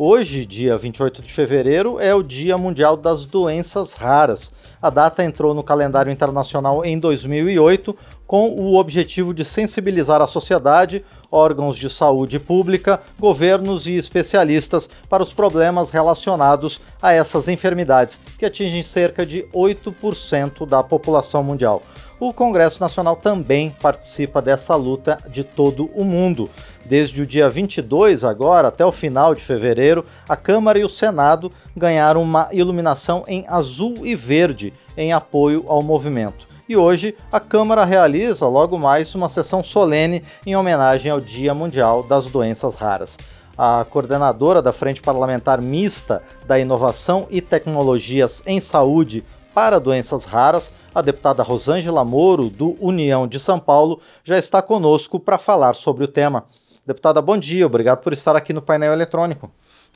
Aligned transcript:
Hoje, 0.00 0.46
dia 0.46 0.78
28 0.78 1.20
de 1.22 1.32
fevereiro, 1.32 1.98
é 1.98 2.14
o 2.14 2.22
Dia 2.22 2.56
Mundial 2.56 2.96
das 2.96 3.26
Doenças 3.26 3.94
Raras. 3.94 4.52
A 4.80 4.90
data 4.90 5.24
entrou 5.24 5.52
no 5.52 5.64
calendário 5.64 6.12
internacional 6.12 6.84
em 6.84 6.96
2008 6.96 7.96
com 8.24 8.48
o 8.48 8.76
objetivo 8.76 9.34
de 9.34 9.44
sensibilizar 9.44 10.22
a 10.22 10.28
sociedade, 10.28 11.04
órgãos 11.32 11.76
de 11.76 11.90
saúde 11.90 12.38
pública, 12.38 13.00
governos 13.18 13.88
e 13.88 13.96
especialistas 13.96 14.88
para 15.08 15.24
os 15.24 15.32
problemas 15.32 15.90
relacionados 15.90 16.80
a 17.02 17.12
essas 17.12 17.48
enfermidades, 17.48 18.20
que 18.38 18.46
atingem 18.46 18.84
cerca 18.84 19.26
de 19.26 19.48
8% 19.52 20.64
da 20.64 20.80
população 20.80 21.42
mundial. 21.42 21.82
O 22.20 22.32
Congresso 22.32 22.80
Nacional 22.80 23.14
também 23.14 23.70
participa 23.80 24.42
dessa 24.42 24.74
luta 24.74 25.20
de 25.28 25.44
todo 25.44 25.88
o 25.94 26.02
mundo. 26.02 26.50
Desde 26.84 27.22
o 27.22 27.26
dia 27.26 27.48
22 27.48 28.24
agora 28.24 28.68
até 28.68 28.84
o 28.84 28.90
final 28.90 29.36
de 29.36 29.44
fevereiro, 29.44 30.04
a 30.28 30.34
Câmara 30.34 30.80
e 30.80 30.84
o 30.84 30.88
Senado 30.88 31.52
ganharam 31.76 32.20
uma 32.20 32.48
iluminação 32.50 33.24
em 33.28 33.44
azul 33.46 34.04
e 34.04 34.16
verde 34.16 34.74
em 34.96 35.12
apoio 35.12 35.64
ao 35.68 35.80
movimento. 35.80 36.48
E 36.68 36.76
hoje 36.76 37.14
a 37.30 37.38
Câmara 37.38 37.84
realiza 37.84 38.48
logo 38.48 38.76
mais 38.76 39.14
uma 39.14 39.28
sessão 39.28 39.62
solene 39.62 40.24
em 40.44 40.56
homenagem 40.56 41.12
ao 41.12 41.20
Dia 41.20 41.54
Mundial 41.54 42.02
das 42.02 42.26
Doenças 42.26 42.74
Raras. 42.74 43.16
A 43.56 43.86
coordenadora 43.88 44.60
da 44.60 44.72
Frente 44.72 45.00
Parlamentar 45.00 45.60
Mista 45.60 46.22
da 46.46 46.58
Inovação 46.58 47.28
e 47.30 47.40
Tecnologias 47.40 48.42
em 48.44 48.60
Saúde 48.60 49.24
para 49.58 49.80
Doenças 49.80 50.24
Raras, 50.24 50.72
a 50.94 51.02
deputada 51.02 51.42
Rosângela 51.42 52.04
Moro, 52.04 52.48
do 52.48 52.76
União 52.80 53.26
de 53.26 53.40
São 53.40 53.58
Paulo, 53.58 54.00
já 54.22 54.38
está 54.38 54.62
conosco 54.62 55.18
para 55.18 55.36
falar 55.36 55.74
sobre 55.74 56.04
o 56.04 56.06
tema. 56.06 56.44
Deputada, 56.86 57.20
bom 57.20 57.36
dia, 57.36 57.66
obrigado 57.66 57.98
por 57.98 58.12
estar 58.12 58.36
aqui 58.36 58.52
no 58.52 58.62
painel 58.62 58.92
eletrônico. 58.92 59.50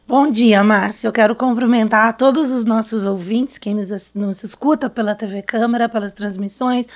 Bom 0.04 0.28
dia, 0.28 0.64
Márcio. 0.64 1.06
Eu 1.06 1.12
quero 1.12 1.36
cumprimentar 1.36 2.16
todos 2.16 2.50
os 2.50 2.64
nossos 2.64 3.04
ouvintes, 3.04 3.56
quem 3.56 3.72
nos, 3.72 4.12
nos 4.16 4.42
escuta 4.42 4.90
pela 4.90 5.14
TV 5.14 5.42
Câmara, 5.42 5.88
pelas 5.88 6.12
transmissões, 6.12 6.88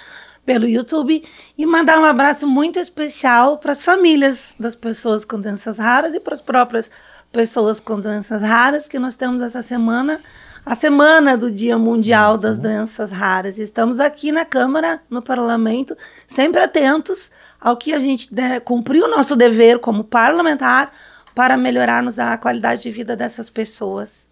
pelo 0.45 0.67
YouTube, 0.67 1.23
e 1.57 1.67
mandar 1.67 2.01
um 2.01 2.05
abraço 2.05 2.49
muito 2.49 2.81
especial 2.81 3.59
para 3.59 3.71
as 3.71 3.85
famílias 3.85 4.57
das 4.59 4.75
pessoas 4.75 5.25
com 5.25 5.41
doenças 5.41 5.79
raras 5.79 6.17
e 6.17 6.19
para 6.19 6.35
as 6.35 6.41
próprias 6.41 6.91
pessoas 7.31 7.79
com 7.79 8.01
doenças 8.01 8.43
raras, 8.43 8.89
que 8.89 8.99
nós 8.99 9.15
temos 9.15 9.41
essa 9.41 9.63
semana 9.63 10.21
a 10.67 10.75
semana 10.75 11.37
do 11.37 11.49
Dia 11.49 11.79
Mundial 11.79 12.37
das 12.37 12.59
Doenças 12.59 13.13
Raras. 13.13 13.57
Estamos 13.57 14.01
aqui 14.01 14.33
na 14.33 14.45
Câmara, 14.45 15.01
no 15.09 15.23
Parlamento, 15.23 15.97
sempre 16.27 16.61
atentos 16.61 17.31
ao 17.61 17.77
que 17.77 17.93
a 17.93 18.01
gente 18.01 18.35
né, 18.35 18.59
cumprir 18.59 19.01
o 19.01 19.09
nosso 19.09 19.37
dever 19.37 19.79
como 19.79 20.03
parlamentar 20.03 20.93
para 21.37 21.57
melhorarmos 21.57 22.19
a 22.19 22.37
qualidade 22.37 22.83
de 22.83 22.91
vida 22.91 23.15
dessas 23.15 23.49
pessoas. 23.49 24.27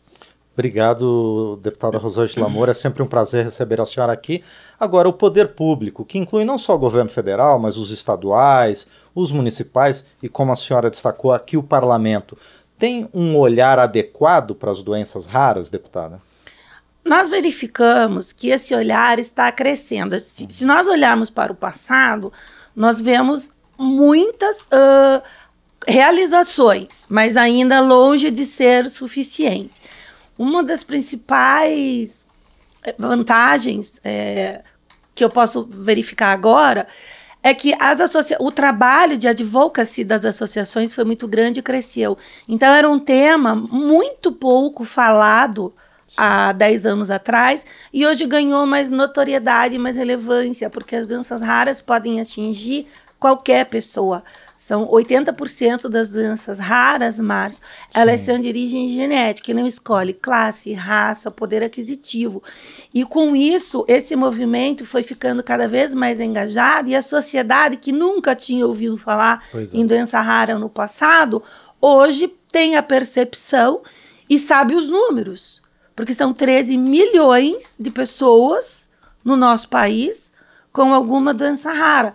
Obrigado, 0.55 1.59
deputada 1.63 1.99
Rosângela 1.99 2.49
Moura. 2.49 2.73
É 2.73 2.75
sempre 2.75 3.03
um 3.03 3.07
prazer 3.07 3.45
receber 3.45 3.81
a 3.81 3.87
senhora 3.87 4.13
aqui. 4.13 4.43
Agora, 4.79 5.09
o 5.09 5.13
poder 5.13 5.49
público, 5.49 6.05
que 6.05 6.19
inclui 6.19 6.45
não 6.45 6.59
só 6.59 6.75
o 6.75 6.79
governo 6.79 7.11
federal, 7.11 7.59
mas 7.59 7.77
os 7.77 7.91
estaduais, 7.91 8.87
os 9.15 9.33
municipais 9.33 10.05
e, 10.23 10.29
como 10.29 10.53
a 10.53 10.57
senhora 10.57 10.91
destacou 10.91 11.33
aqui, 11.33 11.57
o 11.57 11.63
parlamento, 11.63 12.39
tem 12.85 13.09
um 13.15 13.35
olhar 13.39 13.79
adequado 13.79 14.55
para 14.55 14.71
as 14.71 14.83
doenças 14.83 15.25
raras, 15.25 15.71
deputada? 15.71 16.21
Nós 17.03 17.31
verificamos 17.31 18.31
que 18.31 18.51
esse 18.51 18.75
olhar 18.75 19.19
está 19.19 19.51
crescendo. 19.51 20.21
Se, 20.21 20.47
se 20.51 20.67
nós 20.67 20.87
olharmos 20.87 21.31
para 21.31 21.51
o 21.51 21.57
passado, 21.57 22.31
nós 22.77 23.01
vemos 23.01 23.51
muitas 23.79 24.61
uh, 24.65 25.23
realizações, 25.89 27.07
mas 27.09 27.39
ainda 27.39 27.81
longe 27.81 28.31
de 28.31 28.45
ser 28.45 28.91
suficiente. 28.91 29.81
Uma 30.37 30.63
das 30.63 30.85
principais 30.85 32.27
eh, 32.83 32.95
vantagens 32.99 33.99
é, 34.05 34.61
que 35.15 35.25
eu 35.25 35.31
posso 35.31 35.67
verificar 35.71 36.33
agora 36.33 36.87
é 37.45 37.53
que 37.53 37.75
as 37.79 38.01
associa 38.01 38.39
o 38.41 38.51
trabalho 38.51 39.19
de 39.19 39.29
advocacy 39.29 40.03
das 40.03 40.25
associações 40.25 40.95
foi 40.95 41.05
muito 41.05 41.29
grande 41.29 41.61
e 41.61 41.63
cresceu. 41.63 42.17
Então 42.49 42.73
era 42.73 42.89
um 42.91 42.99
tema 42.99 43.55
muito 43.55 44.33
pouco 44.33 44.83
falado 44.83 45.71
há 46.17 46.53
10 46.53 46.87
anos 46.87 47.11
atrás 47.11 47.67
e 47.93 48.07
hoje 48.07 48.25
ganhou 48.25 48.65
mais 48.67 48.89
notoriedade, 48.89 49.77
mais 49.79 49.95
relevância, 49.95 50.71
porque 50.71 50.97
as 50.97 51.07
doenças 51.07 51.43
raras 51.43 51.83
podem 51.83 52.19
atingir 52.19 52.87
qualquer 53.21 53.67
pessoa. 53.67 54.25
São 54.65 54.89
80% 54.89 55.91
das 55.91 56.09
doenças 56.09 56.59
raras, 56.59 57.21
Márcio, 57.21 57.63
elas 57.95 58.21
são 58.21 58.39
de 58.39 58.49
origem 58.49 58.89
genética, 58.89 59.51
e 59.51 59.55
não 59.55 59.67
escolhe 59.67 60.15
classe, 60.15 60.73
raça, 60.73 61.31
poder 61.31 61.63
aquisitivo. 61.63 62.43
E 62.95 63.05
com 63.05 63.37
isso, 63.37 63.85
esse 63.87 64.17
movimento 64.17 64.87
foi 64.87 65.03
ficando 65.03 65.43
cada 65.43 65.69
vez 65.69 65.95
mais 65.95 66.19
engajado 66.19 66.89
e 66.89 66.97
a 66.97 67.03
sociedade 67.03 67.77
que 67.77 67.93
nunca 67.93 68.35
tinha 68.35 68.67
ouvido 68.67 68.97
falar 68.97 69.45
é. 69.55 69.77
em 69.77 69.85
doença 69.85 70.19
rara 70.23 70.59
no 70.59 70.71
passado, 70.71 71.43
hoje 71.79 72.35
tem 72.51 72.77
a 72.77 72.83
percepção 72.83 73.83
e 74.31 74.39
sabe 74.39 74.75
os 74.75 74.89
números 74.89 75.63
porque 75.95 76.15
são 76.15 76.33
13 76.33 76.79
milhões 76.79 77.77
de 77.79 77.91
pessoas 77.91 78.89
no 79.23 79.37
nosso 79.37 79.69
país 79.69 80.33
com 80.73 80.93
alguma 80.93 81.35
doença 81.35 81.71
rara. 81.71 82.15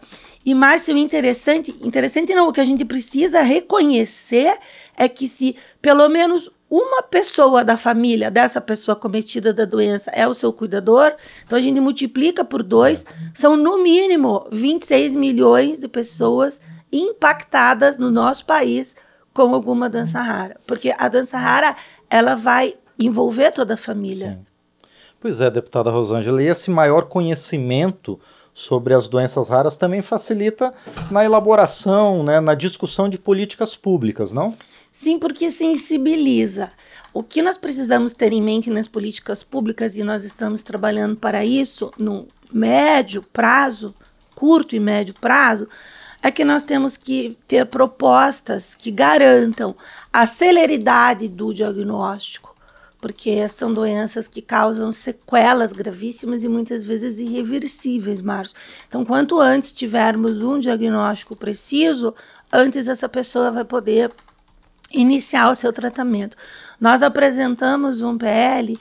E, 0.49 0.55
Márcio, 0.55 0.97
interessante, 0.97 1.75
interessante 1.79 2.33
não, 2.33 2.47
o 2.47 2.51
que 2.51 2.59
a 2.59 2.65
gente 2.65 2.83
precisa 2.83 3.39
reconhecer 3.41 4.57
é 4.97 5.07
que 5.07 5.27
se 5.27 5.55
pelo 5.79 6.09
menos 6.09 6.49
uma 6.67 7.03
pessoa 7.03 7.63
da 7.63 7.77
família 7.77 8.31
dessa 8.31 8.59
pessoa 8.59 8.95
cometida 8.95 9.53
da 9.53 9.63
doença 9.63 10.09
é 10.09 10.27
o 10.27 10.33
seu 10.33 10.51
cuidador, 10.51 11.13
então 11.45 11.55
a 11.55 11.61
gente 11.61 11.79
multiplica 11.79 12.43
por 12.43 12.63
dois, 12.63 13.05
são 13.31 13.55
no 13.55 13.83
mínimo 13.83 14.47
26 14.51 15.15
milhões 15.15 15.79
de 15.79 15.87
pessoas 15.87 16.59
impactadas 16.91 17.99
no 17.99 18.09
nosso 18.09 18.43
país 18.47 18.95
com 19.31 19.53
alguma 19.53 19.87
doença 19.87 20.19
rara. 20.19 20.59
Porque 20.65 20.91
a 20.97 21.07
doença 21.07 21.37
rara, 21.37 21.75
ela 22.09 22.33
vai 22.33 22.73
envolver 22.97 23.51
toda 23.51 23.75
a 23.75 23.77
família. 23.77 24.31
Sim. 24.31 24.49
Pois 25.21 25.41
é, 25.41 25.51
deputada 25.51 25.91
Rosângela, 25.91 26.41
e 26.41 26.47
esse 26.47 26.71
maior 26.71 27.05
conhecimento 27.05 28.17
sobre 28.59 28.93
as 28.93 29.07
doenças 29.07 29.47
raras 29.47 29.77
também 29.77 30.01
facilita 30.01 30.73
na 31.09 31.23
elaboração, 31.23 32.23
né, 32.23 32.41
na 32.41 32.53
discussão 32.53 33.07
de 33.07 33.17
políticas 33.17 33.73
públicas, 33.73 34.33
não? 34.33 34.53
Sim, 34.91 35.17
porque 35.17 35.49
sensibiliza. 35.49 36.69
O 37.13 37.23
que 37.23 37.41
nós 37.41 37.57
precisamos 37.57 38.13
ter 38.13 38.33
em 38.33 38.41
mente 38.41 38.69
nas 38.69 38.87
políticas 38.87 39.43
públicas, 39.43 39.95
e 39.95 40.03
nós 40.03 40.25
estamos 40.25 40.61
trabalhando 40.61 41.15
para 41.15 41.45
isso 41.45 41.89
no 41.97 42.27
médio 42.51 43.23
prazo, 43.31 43.95
curto 44.35 44.75
e 44.75 44.79
médio 44.79 45.13
prazo, 45.19 45.67
é 46.21 46.29
que 46.29 46.43
nós 46.43 46.65
temos 46.65 46.97
que 46.97 47.37
ter 47.47 47.65
propostas 47.65 48.75
que 48.75 48.91
garantam 48.91 49.73
a 50.11 50.25
celeridade 50.25 51.29
do 51.29 51.53
diagnóstico, 51.53 52.48
porque 53.01 53.47
são 53.47 53.73
doenças 53.73 54.27
que 54.27 54.41
causam 54.41 54.91
sequelas 54.91 55.71
gravíssimas 55.71 56.43
e 56.43 56.49
muitas 56.49 56.85
vezes 56.85 57.19
irreversíveis, 57.19 58.21
Márcio. 58.21 58.57
Então, 58.87 59.05
quanto 59.05 59.39
antes 59.39 59.71
tivermos 59.71 60.41
um 60.41 60.59
diagnóstico 60.59 61.35
preciso, 61.35 62.13
antes 62.51 62.87
essa 62.87 63.07
pessoa 63.07 63.51
vai 63.51 63.63
poder 63.63 64.11
iniciar 64.91 65.49
o 65.49 65.55
seu 65.55 65.71
tratamento. 65.71 66.35
Nós 66.79 67.01
apresentamos 67.01 68.01
um 68.01 68.17
PL 68.17 68.77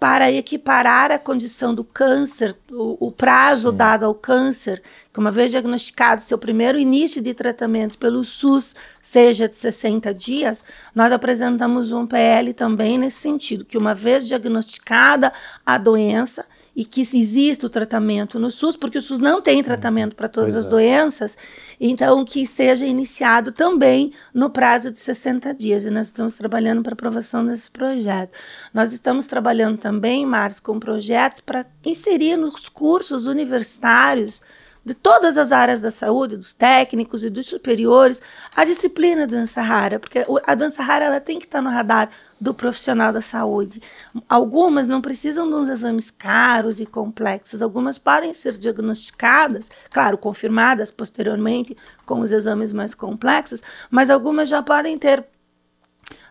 para 0.00 0.32
equiparar 0.32 1.10
a 1.10 1.18
condição 1.18 1.74
do 1.74 1.84
câncer, 1.84 2.56
o, 2.72 3.08
o 3.08 3.12
prazo 3.12 3.70
Sim. 3.70 3.76
dado 3.76 4.06
ao 4.06 4.14
câncer, 4.14 4.82
que 5.12 5.18
uma 5.18 5.30
vez 5.32 5.50
diagnosticado 5.50 6.22
seu 6.22 6.38
primeiro 6.38 6.78
início 6.78 7.20
de 7.20 7.34
tratamento 7.34 7.98
pelo 7.98 8.24
SUS 8.24 8.74
seja 9.02 9.48
de 9.48 9.56
60 9.56 10.14
dias, 10.14 10.64
nós 10.94 11.12
apresentamos 11.12 11.92
um 11.92 12.06
PL 12.06 12.54
também 12.54 12.98
nesse 12.98 13.18
sentido, 13.18 13.64
que 13.64 13.78
uma 13.78 13.94
vez 13.94 14.26
diagnosticada 14.26 15.32
a 15.66 15.76
doença, 15.78 16.44
e 16.74 16.84
que 16.84 17.00
exista 17.00 17.66
o 17.66 17.70
tratamento 17.70 18.38
no 18.38 18.50
SUS, 18.50 18.76
porque 18.76 18.98
o 18.98 19.02
SUS 19.02 19.20
não 19.20 19.42
tem 19.42 19.58
uhum. 19.58 19.62
tratamento 19.62 20.14
para 20.14 20.28
todas 20.28 20.52
pois 20.52 20.64
as 20.64 20.66
é. 20.66 20.70
doenças, 20.70 21.38
então 21.80 22.24
que 22.24 22.46
seja 22.46 22.86
iniciado 22.86 23.52
também 23.52 24.12
no 24.32 24.48
prazo 24.48 24.90
de 24.90 24.98
60 24.98 25.52
dias. 25.52 25.84
E 25.84 25.90
nós 25.90 26.06
estamos 26.06 26.34
trabalhando 26.34 26.82
para 26.82 26.92
aprovação 26.92 27.44
desse 27.44 27.70
projeto. 27.70 28.36
Nós 28.72 28.92
estamos 28.92 29.26
trabalhando 29.26 29.78
também, 29.78 30.24
Marcos, 30.24 30.60
com 30.60 30.78
projetos 30.78 31.40
para 31.40 31.66
inserir 31.84 32.36
nos 32.36 32.68
cursos 32.68 33.26
universitários 33.26 34.40
de 34.84 34.94
todas 34.94 35.36
as 35.36 35.52
áreas 35.52 35.80
da 35.80 35.90
saúde, 35.90 36.36
dos 36.36 36.52
técnicos 36.52 37.24
e 37.24 37.30
dos 37.30 37.46
superiores, 37.46 38.20
a 38.56 38.64
disciplina 38.64 39.26
da 39.26 39.38
dança 39.38 39.60
rara, 39.60 39.98
porque 39.98 40.24
a 40.46 40.54
dança 40.54 40.82
rara 40.82 41.04
ela 41.04 41.20
tem 41.20 41.38
que 41.38 41.44
estar 41.44 41.60
no 41.60 41.70
radar 41.70 42.10
do 42.40 42.54
profissional 42.54 43.12
da 43.12 43.20
saúde. 43.20 43.82
Algumas 44.28 44.88
não 44.88 45.02
precisam 45.02 45.48
de 45.48 45.54
uns 45.54 45.68
exames 45.68 46.10
caros 46.10 46.80
e 46.80 46.86
complexos, 46.86 47.60
algumas 47.60 47.98
podem 47.98 48.32
ser 48.32 48.56
diagnosticadas, 48.56 49.70
claro, 49.90 50.16
confirmadas 50.16 50.90
posteriormente 50.90 51.76
com 52.06 52.20
os 52.20 52.30
exames 52.30 52.72
mais 52.72 52.94
complexos, 52.94 53.62
mas 53.90 54.08
algumas 54.08 54.48
já 54.48 54.62
podem 54.62 54.98
ter 54.98 55.26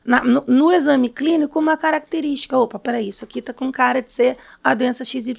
na, 0.04 0.24
no, 0.24 0.44
no, 0.48 0.72
exame 0.72 1.10
clínico 1.10 1.60
uma 1.60 1.78
característica. 1.78 2.57
Opa, 2.57 2.80
peraí, 2.80 3.10
isso 3.10 3.24
aqui 3.24 3.40
está 3.40 3.54
com 3.54 3.72
cara 3.72 4.01
de 4.01 4.12
ser 4.12 4.38
a 4.63 4.74
doença 4.74 5.04
XYZ. 5.04 5.36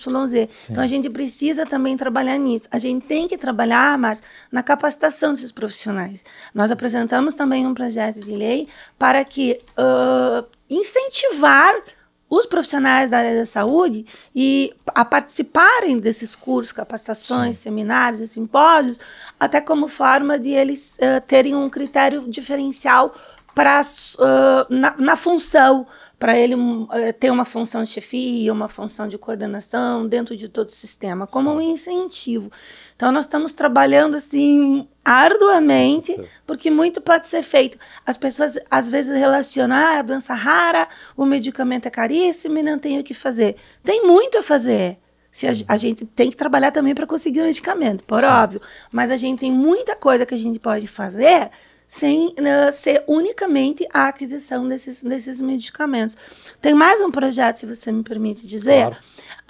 Sim. 0.50 0.72
Então 0.72 0.82
a 0.82 0.86
gente 0.86 1.08
precisa 1.10 1.66
também 1.66 1.96
trabalhar 1.96 2.38
nisso. 2.38 2.68
A 2.70 2.78
gente 2.78 3.06
tem 3.06 3.26
que 3.26 3.36
trabalhar, 3.36 3.96
Márcio, 3.98 4.24
na 4.50 4.62
capacitação 4.62 5.32
desses 5.32 5.52
profissionais. 5.52 6.24
Nós 6.54 6.70
apresentamos 6.70 7.34
também 7.34 7.66
um 7.66 7.74
projeto 7.74 8.20
de 8.20 8.32
lei 8.32 8.68
para 8.98 9.24
que 9.24 9.60
uh, 9.78 10.46
incentivar 10.68 11.74
os 12.30 12.46
profissionais 12.46 13.10
da 13.10 13.18
área 13.18 13.34
da 13.34 13.44
saúde 13.44 14.06
e 14.32 14.72
a 14.94 15.04
participarem 15.04 15.98
desses 15.98 16.36
cursos, 16.36 16.72
capacitações, 16.72 17.56
Sim. 17.56 17.62
seminários 17.62 18.20
e 18.20 18.28
simpósios, 18.28 19.00
até 19.38 19.60
como 19.60 19.88
forma 19.88 20.38
de 20.38 20.50
eles 20.50 20.96
uh, 20.98 21.20
terem 21.26 21.56
um 21.56 21.68
critério 21.68 22.24
diferencial 22.28 23.12
para 23.54 23.80
uh, 23.80 24.74
na, 24.74 24.94
na, 24.96 25.16
função, 25.16 25.86
para 26.18 26.38
ele 26.38 26.54
uh, 26.54 26.88
ter 27.18 27.30
uma 27.30 27.44
função 27.44 27.82
de 27.82 27.90
chefia, 27.90 28.52
uma 28.52 28.68
função 28.68 29.08
de 29.08 29.18
coordenação 29.18 30.06
dentro 30.06 30.36
de 30.36 30.48
todo 30.48 30.68
o 30.68 30.72
sistema, 30.72 31.26
como 31.26 31.50
Sim. 31.50 31.56
um 31.56 31.60
incentivo. 31.60 32.50
Então, 32.94 33.10
nós 33.10 33.24
estamos 33.24 33.52
trabalhando 33.52 34.16
assim 34.16 34.86
arduamente, 35.04 36.18
porque 36.46 36.70
muito 36.70 37.00
pode 37.00 37.26
ser 37.26 37.42
feito. 37.42 37.78
As 38.06 38.16
pessoas 38.16 38.58
às 38.70 38.88
vezes 38.88 39.18
relacionam 39.18 39.76
ah, 39.76 39.98
a 39.98 40.02
doença 40.02 40.34
rara, 40.34 40.86
o 41.16 41.24
medicamento 41.24 41.86
é 41.86 41.90
caríssimo 41.90 42.58
e 42.58 42.62
não 42.62 42.78
tem 42.78 42.98
o 42.98 43.04
que 43.04 43.14
fazer. 43.14 43.56
Tem 43.82 44.06
muito 44.06 44.38
a 44.38 44.42
fazer. 44.42 44.98
Se 45.32 45.46
a, 45.46 45.52
a 45.68 45.76
gente 45.76 46.04
tem 46.04 46.28
que 46.28 46.36
trabalhar 46.36 46.72
também 46.72 46.94
para 46.94 47.06
conseguir 47.06 47.40
o 47.40 47.44
medicamento, 47.44 48.02
por 48.04 48.20
Sim. 48.20 48.26
óbvio. 48.26 48.60
Mas 48.92 49.10
a 49.10 49.16
gente 49.16 49.40
tem 49.40 49.52
muita 49.52 49.96
coisa 49.96 50.26
que 50.26 50.34
a 50.34 50.38
gente 50.38 50.58
pode 50.58 50.86
fazer 50.86 51.50
sem 51.90 52.28
uh, 52.28 52.70
ser 52.70 53.02
unicamente 53.08 53.84
a 53.92 54.06
aquisição 54.06 54.68
desses, 54.68 55.02
desses 55.02 55.40
medicamentos. 55.40 56.16
Tem 56.62 56.72
mais 56.72 57.00
um 57.00 57.10
projeto, 57.10 57.56
se 57.56 57.66
você 57.66 57.90
me 57.90 58.04
permite 58.04 58.46
dizer. 58.46 58.82
Claro. 58.82 58.96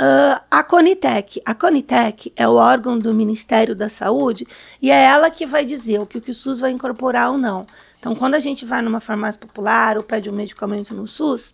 Uh, 0.01 0.41
a 0.51 0.63
Conitec. 0.65 1.43
A 1.45 1.55
Conitec 1.55 2.33
é 2.35 2.49
o 2.49 2.55
órgão 2.55 2.99
do 2.99 3.13
Ministério 3.13 3.77
da 3.77 3.91
Saúde 3.91 4.47
e 4.81 4.91
é 4.91 5.05
ela 5.05 5.29
que 5.29 5.45
vai 5.45 5.67
dizer 5.67 6.01
o 6.01 6.07
que, 6.07 6.17
o 6.17 6.21
que 6.23 6.31
o 6.31 6.35
SUS 6.35 6.61
vai 6.61 6.71
incorporar 6.71 7.31
ou 7.31 7.37
não. 7.37 7.67
Então, 7.99 8.15
quando 8.15 8.37
a 8.37 8.39
gente 8.39 8.65
vai 8.65 8.81
numa 8.81 9.01
farmácia 9.01 9.39
popular 9.39 9.99
ou 9.99 10.03
pede 10.03 10.31
um 10.31 10.33
medicamento 10.33 10.95
no 10.95 11.07
SUS, 11.07 11.53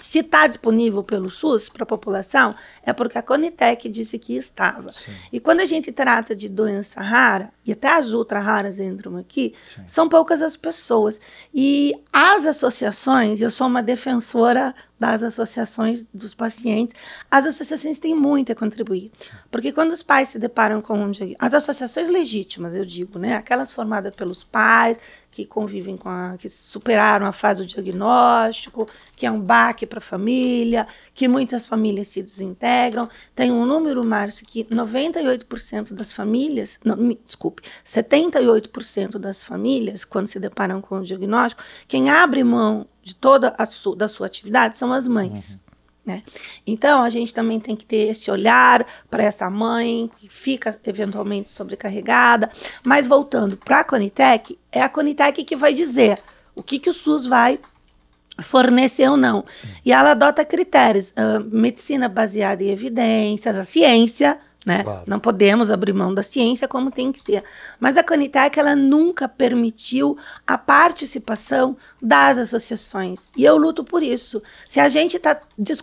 se 0.00 0.20
está 0.20 0.46
disponível 0.46 1.02
pelo 1.02 1.30
SUS 1.30 1.68
para 1.68 1.82
a 1.82 1.86
população, 1.86 2.54
é 2.82 2.92
porque 2.92 3.18
a 3.18 3.22
Conitec 3.22 3.88
disse 3.88 4.18
que 4.18 4.36
estava. 4.36 4.90
Sim. 4.92 5.12
E 5.32 5.38
quando 5.38 5.60
a 5.60 5.64
gente 5.64 5.92
trata 5.92 6.34
de 6.34 6.48
doença 6.48 7.00
rara, 7.00 7.52
e 7.64 7.72
até 7.72 7.88
as 7.88 8.12
ultra 8.12 8.40
raras 8.40 8.80
entram 8.80 9.16
aqui, 9.16 9.54
Sim. 9.68 9.82
são 9.86 10.08
poucas 10.08 10.42
as 10.42 10.56
pessoas. 10.56 11.20
E 11.52 11.94
as 12.12 12.46
associações, 12.46 13.40
eu 13.40 13.50
sou 13.50 13.66
uma 13.66 13.82
defensora 13.82 14.74
das 15.00 15.22
associações 15.22 16.04
dos 16.12 16.34
pacientes, 16.34 16.94
as 17.30 17.46
associações 17.46 17.98
têm 17.98 18.14
muito 18.14 18.52
a 18.52 18.54
contribuir. 18.54 19.10
Porque 19.50 19.72
quando 19.72 19.92
os 19.92 20.02
pais 20.02 20.28
se 20.28 20.38
deparam 20.38 20.82
com 20.82 20.98
um 20.98 21.10
as 21.38 21.54
associações 21.54 22.10
legítimas, 22.10 22.74
eu 22.74 22.84
digo, 22.84 23.18
né, 23.18 23.34
aquelas 23.34 23.72
formadas 23.72 24.14
pelos 24.14 24.44
pais, 24.44 24.98
que 25.30 25.46
convivem 25.46 25.96
com 25.96 26.08
a, 26.08 26.36
que 26.36 26.48
superaram 26.48 27.24
a 27.24 27.32
fase 27.32 27.62
do 27.62 27.66
diagnóstico, 27.66 28.86
que 29.16 29.24
é 29.24 29.30
um 29.30 29.40
baque 29.40 29.86
para 29.86 29.98
a 29.98 30.02
família, 30.02 30.86
que 31.14 31.26
muitas 31.28 31.66
famílias 31.66 32.08
se 32.08 32.22
desintegram. 32.22 33.08
Tem 33.34 33.50
um 33.50 33.64
número, 33.64 34.04
Márcio, 34.04 34.46
que 34.46 34.64
98% 34.64 35.94
das 35.94 36.12
famílias, 36.12 36.78
não, 36.84 36.96
me, 36.96 37.18
desculpe, 37.24 37.62
78% 37.86 39.18
das 39.18 39.42
famílias, 39.44 40.04
quando 40.04 40.26
se 40.26 40.38
deparam 40.38 40.82
com 40.82 40.98
o 40.98 41.04
diagnóstico, 41.04 41.62
quem 41.88 42.10
abre 42.10 42.44
mão 42.44 42.86
de 43.02 43.14
toda 43.14 43.54
a 43.58 43.66
su, 43.66 43.94
da 43.94 44.08
sua 44.08 44.26
atividade 44.26 44.76
são 44.76 44.92
as 44.92 45.06
mães. 45.06 45.54
Uhum. 45.54 45.70
Né? 46.06 46.22
Então, 46.66 47.02
a 47.02 47.10
gente 47.10 47.32
também 47.32 47.60
tem 47.60 47.76
que 47.76 47.84
ter 47.84 48.08
esse 48.08 48.30
olhar 48.30 48.86
para 49.10 49.22
essa 49.22 49.50
mãe 49.50 50.10
que 50.16 50.28
fica 50.28 50.78
eventualmente 50.84 51.48
sobrecarregada. 51.48 52.50
Mas 52.84 53.06
voltando 53.06 53.56
para 53.56 53.80
a 53.80 53.84
Conitec, 53.84 54.58
é 54.72 54.82
a 54.82 54.88
Conitec 54.88 55.44
que 55.44 55.56
vai 55.56 55.74
dizer 55.74 56.18
o 56.54 56.62
que, 56.62 56.78
que 56.78 56.90
o 56.90 56.94
SUS 56.94 57.26
vai 57.26 57.60
fornecer 58.42 59.08
ou 59.08 59.16
não. 59.16 59.44
Sim. 59.46 59.68
E 59.84 59.92
ela 59.92 60.12
adota 60.12 60.44
critérios: 60.44 61.10
uh, 61.10 61.44
medicina 61.50 62.08
baseada 62.08 62.62
em 62.62 62.70
evidências, 62.70 63.56
a 63.56 63.64
ciência 63.64 64.38
né? 64.64 64.82
Claro. 64.82 65.04
Não 65.06 65.18
podemos 65.18 65.70
abrir 65.70 65.92
mão 65.92 66.12
da 66.12 66.22
ciência 66.22 66.68
como 66.68 66.90
tem 66.90 67.10
que 67.10 67.20
ser. 67.20 67.42
Mas 67.78 67.96
a 67.96 68.04
Conitec 68.04 68.58
ela 68.58 68.76
nunca 68.76 69.28
permitiu 69.28 70.18
a 70.46 70.58
participação 70.58 71.76
das 72.00 72.36
associações. 72.36 73.30
E 73.36 73.44
eu 73.44 73.56
luto 73.56 73.82
por 73.82 74.02
isso. 74.02 74.42
Se 74.68 74.78
a 74.78 74.88
gente 74.88 75.16
está 75.16 75.40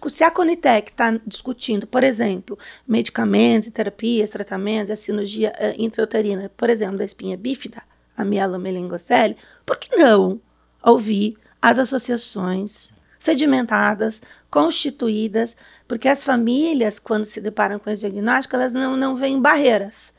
se 0.09 0.23
a 0.23 0.31
Conitec 0.31 0.91
está 0.91 1.19
discutindo, 1.25 1.87
por 1.87 2.03
exemplo, 2.03 2.57
medicamentos, 2.87 3.71
terapias, 3.71 4.29
tratamentos, 4.29 4.91
a 4.91 4.95
cirurgia 4.95 5.53
uh, 5.59 5.81
intrauterina, 5.81 6.51
por 6.55 6.69
exemplo, 6.69 6.97
da 6.97 7.05
espinha 7.05 7.35
bífida, 7.35 7.81
a 8.15 8.23
mielomelingocele, 8.23 9.37
por 9.65 9.77
que 9.77 9.95
não 9.95 10.39
ouvir 10.83 11.37
as 11.61 11.79
associações 11.79 12.93
sedimentadas, 13.19 14.21
constituídas, 14.49 15.55
porque 15.87 16.07
as 16.07 16.23
famílias, 16.23 16.99
quando 16.99 17.25
se 17.25 17.41
deparam 17.41 17.79
com 17.79 17.89
esse 17.89 18.01
diagnóstico, 18.01 18.55
elas 18.55 18.73
não, 18.73 18.95
não 18.95 19.15
veem 19.15 19.41
barreiras. 19.41 20.13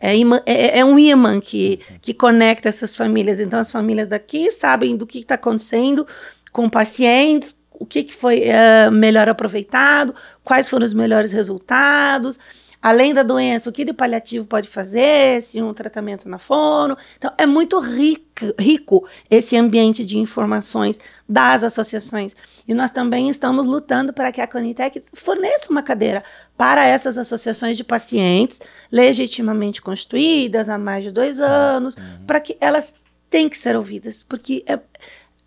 É, 0.00 0.16
imã, 0.16 0.40
é, 0.46 0.78
é, 0.78 0.84
um 0.84 0.98
imã 0.98 1.40
que, 1.40 1.80
que 2.00 2.14
conecta 2.14 2.68
essas 2.68 2.94
famílias. 2.94 3.40
Então, 3.40 3.58
as 3.58 3.72
famílias 3.72 4.08
daqui 4.08 4.50
sabem 4.50 4.96
do 4.96 5.06
que 5.06 5.18
está 5.18 5.34
acontecendo 5.34 6.06
com 6.52 6.70
pacientes, 6.70 7.56
o 7.72 7.84
que, 7.84 8.02
que 8.04 8.14
foi 8.14 8.44
uh, 8.48 8.90
melhor 8.90 9.28
aproveitado, 9.28 10.14
quais 10.44 10.68
foram 10.68 10.84
os 10.84 10.94
melhores 10.94 11.32
resultados 11.32 12.38
além 12.82 13.12
da 13.12 13.22
doença, 13.22 13.68
o 13.68 13.72
que 13.72 13.84
de 13.84 13.92
paliativo 13.92 14.46
pode 14.46 14.68
fazer, 14.68 15.42
se 15.42 15.60
um 15.60 15.74
tratamento 15.74 16.28
na 16.28 16.38
fono. 16.38 16.96
Então, 17.16 17.32
é 17.36 17.46
muito 17.46 17.78
rico, 17.80 18.54
rico 18.58 19.06
esse 19.28 19.56
ambiente 19.56 20.04
de 20.04 20.18
informações 20.18 20.98
das 21.28 21.62
associações. 21.64 22.34
E 22.66 22.74
nós 22.74 22.90
também 22.90 23.28
estamos 23.28 23.66
lutando 23.66 24.12
para 24.12 24.30
que 24.30 24.40
a 24.40 24.46
Conitec 24.46 25.02
forneça 25.12 25.70
uma 25.70 25.82
cadeira 25.82 26.22
para 26.56 26.86
essas 26.86 27.18
associações 27.18 27.76
de 27.76 27.84
pacientes 27.84 28.60
legitimamente 28.90 29.82
constituídas 29.82 30.68
há 30.68 30.78
mais 30.78 31.04
de 31.04 31.10
dois 31.10 31.40
anos, 31.40 31.94
uhum. 31.96 32.26
para 32.26 32.40
que 32.40 32.56
elas 32.60 32.94
têm 33.28 33.48
que 33.48 33.58
ser 33.58 33.76
ouvidas, 33.76 34.22
porque 34.22 34.64
é, 34.66 34.78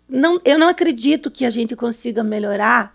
não, 0.08 0.40
eu 0.44 0.58
não 0.58 0.68
acredito 0.68 1.30
que 1.30 1.44
a 1.44 1.50
gente 1.50 1.74
consiga 1.74 2.22
melhorar 2.22 2.94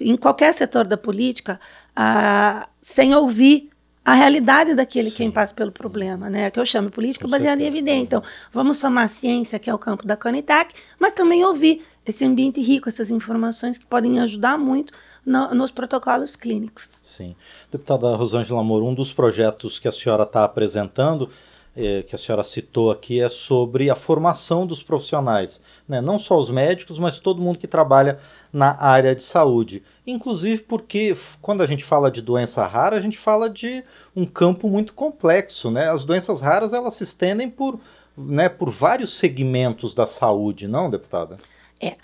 em 0.00 0.16
qualquer 0.16 0.52
setor 0.52 0.86
da 0.86 0.96
política 0.96 1.60
ah, 1.94 2.68
sem 2.80 3.14
ouvir 3.14 3.70
a 4.04 4.14
realidade 4.14 4.74
daquele 4.74 5.10
Sim. 5.10 5.16
quem 5.16 5.30
passa 5.30 5.54
pelo 5.54 5.70
problema, 5.70 6.28
né? 6.28 6.50
Que 6.50 6.58
eu 6.58 6.66
chamo 6.66 6.88
de 6.88 6.94
política 6.94 7.28
baseada 7.28 7.62
em 7.62 7.66
evidência. 7.66 8.02
Então, 8.02 8.22
vamos 8.52 8.78
somar 8.78 9.04
a 9.04 9.08
ciência, 9.08 9.58
que 9.58 9.70
é 9.70 9.74
o 9.74 9.78
campo 9.78 10.04
da 10.06 10.16
Conitac, 10.16 10.74
mas 10.98 11.12
também 11.12 11.44
ouvir 11.44 11.86
esse 12.04 12.24
ambiente 12.24 12.60
rico, 12.60 12.88
essas 12.88 13.10
informações 13.10 13.78
que 13.78 13.86
podem 13.86 14.18
ajudar 14.18 14.58
muito 14.58 14.92
no, 15.24 15.54
nos 15.54 15.70
protocolos 15.70 16.34
clínicos. 16.34 16.98
Sim. 17.02 17.36
Deputada 17.70 18.16
Rosângela 18.16 18.64
Moro, 18.64 18.86
um 18.86 18.94
dos 18.94 19.12
projetos 19.12 19.78
que 19.78 19.86
a 19.86 19.92
senhora 19.92 20.24
está 20.24 20.44
apresentando 20.44 21.28
é, 21.74 22.02
que 22.02 22.14
a 22.14 22.18
senhora 22.18 22.44
citou 22.44 22.90
aqui 22.90 23.20
é 23.20 23.28
sobre 23.28 23.88
a 23.88 23.94
formação 23.94 24.66
dos 24.66 24.82
profissionais, 24.82 25.62
né? 25.88 26.00
não 26.00 26.18
só 26.18 26.38
os 26.38 26.50
médicos, 26.50 26.98
mas 26.98 27.18
todo 27.18 27.40
mundo 27.40 27.58
que 27.58 27.66
trabalha 27.66 28.18
na 28.52 28.76
área 28.78 29.14
de 29.14 29.22
saúde. 29.22 29.82
Inclusive 30.06 30.62
porque 30.62 31.16
quando 31.40 31.62
a 31.62 31.66
gente 31.66 31.84
fala 31.84 32.10
de 32.10 32.20
doença 32.20 32.66
rara, 32.66 32.96
a 32.96 33.00
gente 33.00 33.16
fala 33.16 33.48
de 33.48 33.82
um 34.14 34.26
campo 34.26 34.68
muito 34.68 34.92
complexo. 34.92 35.70
Né? 35.70 35.88
As 35.88 36.04
doenças 36.04 36.40
raras 36.40 36.74
elas 36.74 36.94
se 36.94 37.04
estendem 37.04 37.48
por, 37.48 37.80
né, 38.16 38.48
por 38.48 38.68
vários 38.68 39.16
segmentos 39.16 39.94
da 39.94 40.06
saúde, 40.06 40.68
não, 40.68 40.90
deputada? 40.90 41.36
É. 41.80 41.96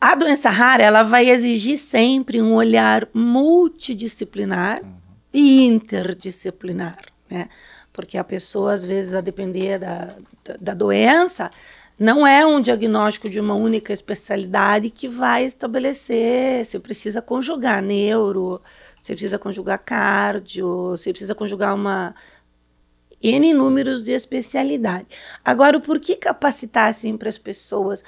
A 0.00 0.14
doença 0.14 0.48
rara 0.48 0.82
ela 0.82 1.02
vai 1.02 1.28
exigir 1.28 1.76
sempre 1.76 2.40
um 2.40 2.54
olhar 2.54 3.06
multidisciplinar 3.12 4.82
uhum. 4.82 4.94
e 5.34 5.66
interdisciplinar. 5.66 6.96
Né? 7.28 7.50
Porque 8.00 8.18
a 8.18 8.24
pessoa, 8.24 8.72
às 8.72 8.84
vezes, 8.84 9.14
a 9.14 9.20
depender 9.20 9.78
da, 9.78 10.08
da, 10.44 10.56
da 10.60 10.74
doença, 10.74 11.50
não 11.98 12.26
é 12.26 12.46
um 12.46 12.60
diagnóstico 12.60 13.28
de 13.28 13.38
uma 13.38 13.54
única 13.54 13.92
especialidade 13.92 14.88
que 14.90 15.06
vai 15.06 15.44
estabelecer. 15.44 16.64
Você 16.64 16.78
precisa 16.78 17.20
conjugar 17.20 17.82
neuro, 17.82 18.60
você 19.02 19.12
precisa 19.12 19.38
conjugar 19.38 19.78
cardio, 19.78 20.90
você 20.90 21.10
precisa 21.10 21.34
conjugar 21.34 21.74
uma 21.74 22.14
N 23.22 23.52
números 23.52 24.04
de 24.04 24.12
especialidade. 24.12 25.06
Agora, 25.44 25.76
o 25.76 25.80
porquê 25.80 26.16
capacitar 26.16 26.94
sempre 26.94 27.28
as 27.28 27.38
pessoas? 27.38 28.02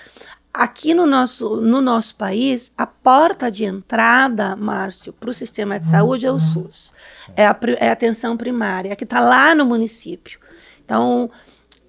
Aqui 0.54 0.92
no 0.92 1.06
nosso, 1.06 1.56
no 1.62 1.80
nosso 1.80 2.14
país, 2.16 2.72
a 2.76 2.86
porta 2.86 3.50
de 3.50 3.64
entrada, 3.64 4.54
Márcio, 4.54 5.12
para 5.12 5.30
o 5.30 5.34
sistema 5.34 5.78
de 5.78 5.86
saúde 5.86 6.26
é 6.26 6.30
o 6.30 6.38
SUS. 6.38 6.94
É 7.34 7.46
a, 7.46 7.58
é 7.78 7.88
a 7.88 7.92
atenção 7.92 8.36
primária, 8.36 8.94
que 8.94 9.04
está 9.04 9.20
lá 9.20 9.54
no 9.54 9.64
município. 9.64 10.38
Então, 10.84 11.30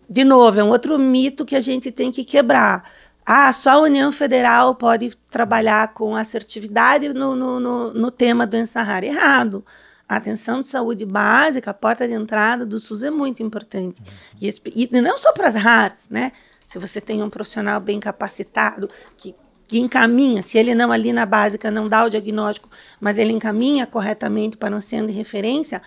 de 0.10 0.24
novo, 0.24 0.60
é 0.60 0.63
um 0.63 0.70
outro 0.70 0.98
mito 0.98 1.44
que 1.46 1.56
a 1.56 1.62
gente 1.62 1.92
tem 1.92 2.12
que 2.12 2.24
quebrar. 2.24 2.89
ah, 3.25 3.51
só 3.51 3.72
a 3.72 3.82
União 3.82 4.12
Federal 4.12 4.75
pode 4.75 5.12
trabalhar 5.30 5.94
com 5.94 6.15
assertividade 6.15 7.10
no, 7.10 7.36
no, 7.36 7.60
no, 7.60 7.94
no 7.94 8.12
tema 8.12 8.46
doença 8.48 8.82
rara. 8.82 9.06
Errado. 9.06 9.65
A 10.07 10.17
atenção 10.17 10.62
de 10.62 10.67
saúde 10.67 11.05
básica, 11.05 11.72
a 11.72 11.74
porta 11.74 12.07
de 12.07 12.13
entrada 12.13 12.65
do 12.65 12.79
SUS 12.79 13.03
é 13.03 13.10
muito 13.10 13.41
importante. 13.41 14.01
E, 14.41 14.50
e, 14.75 15.01
não 15.01 15.17
só 15.17 15.31
para 15.31 15.48
as 15.48 15.55
raras, 15.55 16.10
né? 16.10 16.31
Se 16.67 16.77
você 16.79 17.00
tem 17.00 17.22
um 17.22 17.29
profissional 17.29 17.79
bem 17.79 18.00
capacitado, 18.00 18.89
que, 19.17 19.36
que 19.67 19.79
encaminha, 19.79 20.41
se 20.41 20.57
ele 20.57 20.75
não 20.75 20.91
ali 20.91 21.13
na 21.13 21.25
básica 21.25 21.72
não 21.72 21.88
dá 21.88 22.03
o 22.03 22.10
diagnóstico, 22.10 22.69
mas 23.00 23.17
ele 23.17 23.31
encaminha 23.31 23.86
corretamente 23.86 24.57
para 24.57 24.75
um 24.75 24.81
centro 24.81 25.07
de 25.07 25.13
referência, 25.13 25.81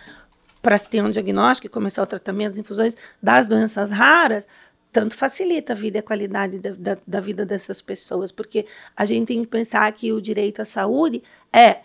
para 0.62 0.78
ter 0.78 1.02
um 1.02 1.10
diagnóstico 1.10 1.66
e 1.66 1.70
começar 1.70 2.02
o 2.02 2.06
tratamento, 2.06 2.52
as 2.52 2.58
infusões 2.58 2.96
das 3.22 3.46
doenças 3.46 3.90
raras, 3.90 4.48
tanto 4.90 5.16
facilita 5.16 5.74
a 5.74 5.76
vida 5.76 5.98
e 5.98 6.00
a 6.00 6.02
qualidade 6.02 6.58
da, 6.58 6.70
da, 6.70 6.98
da, 7.06 7.20
vida 7.20 7.44
dessas 7.44 7.82
pessoas, 7.82 8.32
porque 8.32 8.66
a 8.96 9.04
gente 9.04 9.28
tem 9.28 9.42
que 9.42 9.46
pensar 9.46 9.92
que 9.92 10.10
o 10.10 10.22
direito 10.22 10.62
à 10.62 10.64
saúde 10.64 11.22
é 11.52 11.82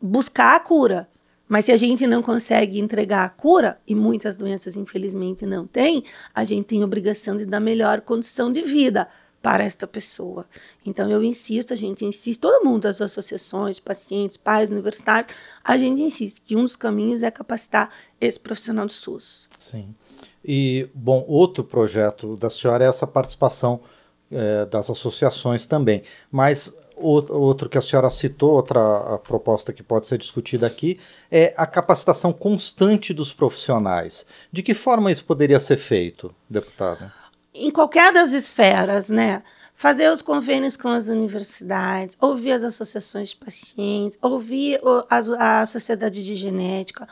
buscar 0.00 0.56
a 0.56 0.60
cura. 0.60 1.08
Mas 1.48 1.66
se 1.66 1.72
a 1.72 1.76
gente 1.76 2.06
não 2.06 2.22
consegue 2.22 2.78
entregar 2.78 3.24
a 3.24 3.28
cura, 3.28 3.78
e 3.86 3.94
muitas 3.94 4.36
doenças 4.36 4.76
infelizmente 4.76 5.44
não 5.44 5.66
têm, 5.66 6.04
a 6.34 6.44
gente 6.44 6.66
tem 6.66 6.82
obrigação 6.82 7.36
de 7.36 7.44
dar 7.44 7.60
melhor 7.60 8.00
condição 8.00 8.50
de 8.50 8.62
vida 8.62 9.08
para 9.42 9.62
esta 9.62 9.86
pessoa. 9.86 10.46
Então 10.86 11.10
eu 11.10 11.22
insisto, 11.22 11.74
a 11.74 11.76
gente 11.76 12.02
insiste, 12.02 12.40
todo 12.40 12.64
mundo, 12.64 12.86
as 12.86 12.98
associações, 12.98 13.78
pacientes, 13.78 14.38
pais, 14.38 14.70
universitários, 14.70 15.34
a 15.62 15.76
gente 15.76 16.00
insiste 16.00 16.40
que 16.40 16.56
um 16.56 16.62
dos 16.62 16.76
caminhos 16.76 17.22
é 17.22 17.30
capacitar 17.30 17.90
esse 18.18 18.40
profissional 18.40 18.86
do 18.86 18.92
SUS. 18.92 19.46
Sim. 19.58 19.94
E, 20.42 20.88
bom, 20.94 21.24
outro 21.28 21.62
projeto 21.62 22.36
da 22.36 22.48
senhora 22.48 22.84
é 22.84 22.88
essa 22.88 23.06
participação 23.06 23.82
é, 24.30 24.64
das 24.64 24.88
associações 24.88 25.66
também. 25.66 26.02
Mas 26.30 26.74
outro 26.96 27.68
que 27.68 27.78
a 27.78 27.82
senhora 27.82 28.10
citou, 28.10 28.52
outra 28.52 29.18
proposta 29.18 29.72
que 29.72 29.82
pode 29.82 30.06
ser 30.06 30.18
discutida 30.18 30.66
aqui, 30.66 30.98
é 31.30 31.54
a 31.56 31.66
capacitação 31.66 32.32
constante 32.32 33.12
dos 33.12 33.32
profissionais. 33.32 34.24
De 34.52 34.62
que 34.62 34.74
forma 34.74 35.10
isso 35.10 35.24
poderia 35.24 35.58
ser 35.58 35.76
feito, 35.76 36.34
deputada? 36.48 37.12
Em 37.54 37.70
qualquer 37.70 38.12
das 38.12 38.32
esferas, 38.32 39.08
né? 39.08 39.42
Fazer 39.74 40.08
os 40.08 40.22
convênios 40.22 40.76
com 40.76 40.88
as 40.88 41.08
universidades, 41.08 42.16
ouvir 42.20 42.52
as 42.52 42.62
associações 42.62 43.30
de 43.30 43.36
pacientes, 43.36 44.16
ouvir 44.22 44.80
a, 45.10 45.66
sociedade 45.66 46.24
de 46.24 46.34
genética, 46.36 47.08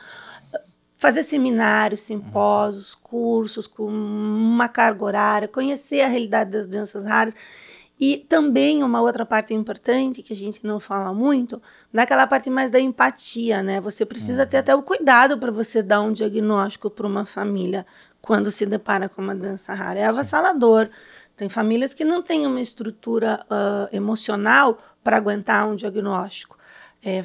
fazer 1.03 1.23
seminários, 1.23 1.99
simpósios, 1.99 2.95
cursos 2.95 3.67
com 3.67 3.85
uma 3.85 4.69
carga 4.69 5.03
horária, 5.03 5.47
conhecer 5.49 5.99
a 5.99 6.07
realidade 6.07 6.51
das 6.51 6.65
doenças 6.65 7.03
raras. 7.03 7.35
E 7.99 8.17
também 8.17 8.83
uma 8.83 9.01
outra 9.01 9.25
parte 9.25 9.53
importante 9.53 10.21
que 10.23 10.33
a 10.33 10.35
gente 10.35 10.65
não 10.65 10.79
fala 10.79 11.13
muito, 11.13 11.61
daquela 11.93 12.25
parte 12.25 12.49
mais 12.49 12.69
da 12.71 12.79
empatia, 12.79 13.61
né? 13.61 13.79
Você 13.79 14.05
precisa 14.05 14.43
uhum. 14.43 14.49
ter 14.49 14.57
até 14.57 14.75
o 14.75 14.81
cuidado 14.81 15.37
para 15.37 15.51
você 15.51 15.81
dar 15.81 16.01
um 16.01 16.11
diagnóstico 16.11 16.89
para 16.89 17.07
uma 17.07 17.25
família 17.25 17.85
quando 18.21 18.51
se 18.51 18.65
depara 18.65 19.07
com 19.07 19.21
uma 19.21 19.35
doença 19.35 19.73
rara. 19.73 19.99
É 19.99 20.05
avassalador. 20.05 20.89
Tem 21.35 21.49
famílias 21.49 21.93
que 21.93 22.03
não 22.03 22.21
têm 22.21 22.45
uma 22.45 22.61
estrutura 22.61 23.39
uh, 23.45 23.95
emocional 23.95 24.77
para 25.03 25.17
aguentar 25.17 25.67
um 25.67 25.75
diagnóstico. 25.75 26.57
É, 27.03 27.23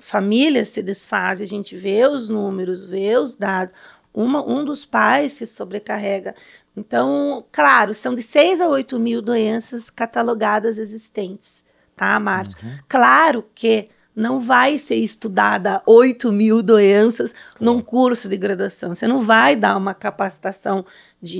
famílias 0.00 0.68
se 0.68 0.82
desfazem, 0.82 1.44
a 1.44 1.48
gente 1.48 1.76
vê 1.76 2.06
os 2.06 2.28
números, 2.28 2.84
vê 2.84 3.16
os 3.16 3.36
dados. 3.36 3.74
Uma, 4.12 4.42
um 4.42 4.64
dos 4.64 4.84
pais 4.84 5.34
se 5.34 5.46
sobrecarrega. 5.46 6.34
Então, 6.76 7.44
claro, 7.50 7.94
são 7.94 8.14
de 8.14 8.22
6 8.22 8.60
a 8.60 8.68
8 8.68 8.98
mil 8.98 9.22
doenças 9.22 9.88
catalogadas 9.88 10.76
existentes, 10.76 11.64
tá, 11.96 12.20
Márcio? 12.20 12.58
Uhum. 12.62 12.78
Claro 12.86 13.44
que 13.54 13.88
não 14.16 14.40
vai 14.40 14.78
ser 14.78 14.94
estudada 14.94 15.82
8 15.86 16.32
mil 16.32 16.62
doenças 16.62 17.34
num 17.60 17.82
curso 17.82 18.30
de 18.30 18.36
graduação. 18.38 18.94
Você 18.94 19.06
não 19.06 19.18
vai 19.18 19.54
dar 19.54 19.76
uma 19.76 19.92
capacitação 19.92 20.86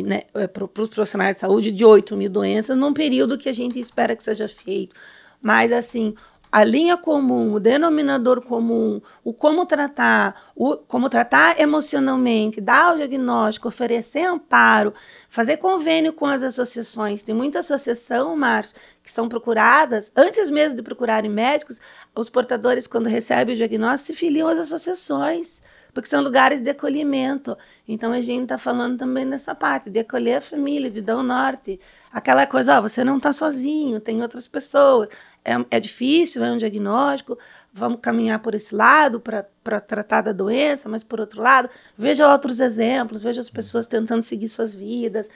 né, 0.04 0.22
é, 0.34 0.46
para 0.46 0.64
os 0.64 0.90
profissionais 0.90 1.36
de 1.36 1.40
saúde 1.40 1.70
de 1.70 1.84
8 1.84 2.14
mil 2.16 2.28
doenças 2.28 2.76
num 2.76 2.92
período 2.92 3.38
que 3.38 3.48
a 3.48 3.52
gente 3.52 3.80
espera 3.80 4.14
que 4.14 4.22
seja 4.22 4.46
feito. 4.46 4.94
Mas, 5.40 5.72
assim, 5.72 6.14
a 6.50 6.64
linha 6.64 6.96
comum, 6.96 7.52
o 7.52 7.60
denominador 7.60 8.40
comum, 8.40 9.00
o 9.24 9.32
como 9.32 9.66
tratar, 9.66 10.52
o 10.54 10.76
como 10.76 11.08
tratar 11.08 11.60
emocionalmente, 11.60 12.60
dar 12.60 12.94
o 12.94 12.96
diagnóstico, 12.96 13.68
oferecer 13.68 14.24
amparo, 14.26 14.94
fazer 15.28 15.56
convênio 15.58 16.12
com 16.12 16.26
as 16.26 16.42
associações. 16.42 17.22
Tem 17.22 17.34
muita 17.34 17.58
associação, 17.58 18.36
Márcio, 18.36 18.76
que 19.02 19.10
são 19.10 19.28
procuradas, 19.28 20.10
antes 20.16 20.48
mesmo 20.50 20.76
de 20.76 20.82
procurarem 20.82 21.30
médicos, 21.30 21.80
os 22.14 22.30
portadores, 22.30 22.86
quando 22.86 23.06
recebem 23.06 23.54
o 23.54 23.56
diagnóstico, 23.58 24.06
se 24.06 24.18
filiam 24.18 24.48
às 24.48 24.58
associações 24.58 25.60
porque 25.96 26.10
são 26.10 26.22
lugares 26.22 26.60
de 26.60 26.68
acolhimento. 26.68 27.56
Então 27.88 28.12
a 28.12 28.20
gente 28.20 28.42
está 28.42 28.58
falando 28.58 28.98
também 28.98 29.26
dessa 29.26 29.54
parte, 29.54 29.88
de 29.88 30.00
acolher 30.00 30.36
a 30.36 30.40
família, 30.42 30.90
de 30.90 31.00
dar 31.00 31.16
o 31.16 31.22
norte. 31.22 31.80
Aquela 32.12 32.46
coisa, 32.46 32.76
ó, 32.76 32.82
você 32.82 33.02
não 33.02 33.16
está 33.16 33.32
sozinho, 33.32 33.98
tem 33.98 34.20
outras 34.20 34.46
pessoas 34.46 35.08
é, 35.46 35.76
é 35.76 35.80
difícil, 35.80 36.42
é 36.42 36.50
um 36.50 36.58
diagnóstico, 36.58 37.38
vamos 37.72 38.00
caminhar 38.02 38.40
por 38.40 38.54
esse 38.54 38.74
lado 38.74 39.20
para 39.20 39.80
tratar 39.80 40.22
da 40.22 40.32
doença, 40.32 40.88
mas 40.88 41.04
por 41.04 41.20
outro 41.20 41.40
lado, 41.40 41.68
veja 41.96 42.30
outros 42.30 42.58
exemplos, 42.58 43.22
veja 43.22 43.40
as 43.40 43.48
pessoas 43.50 43.86
tentando 43.86 44.22
seguir 44.22 44.48
suas 44.48 44.74
vidas, 44.74 45.30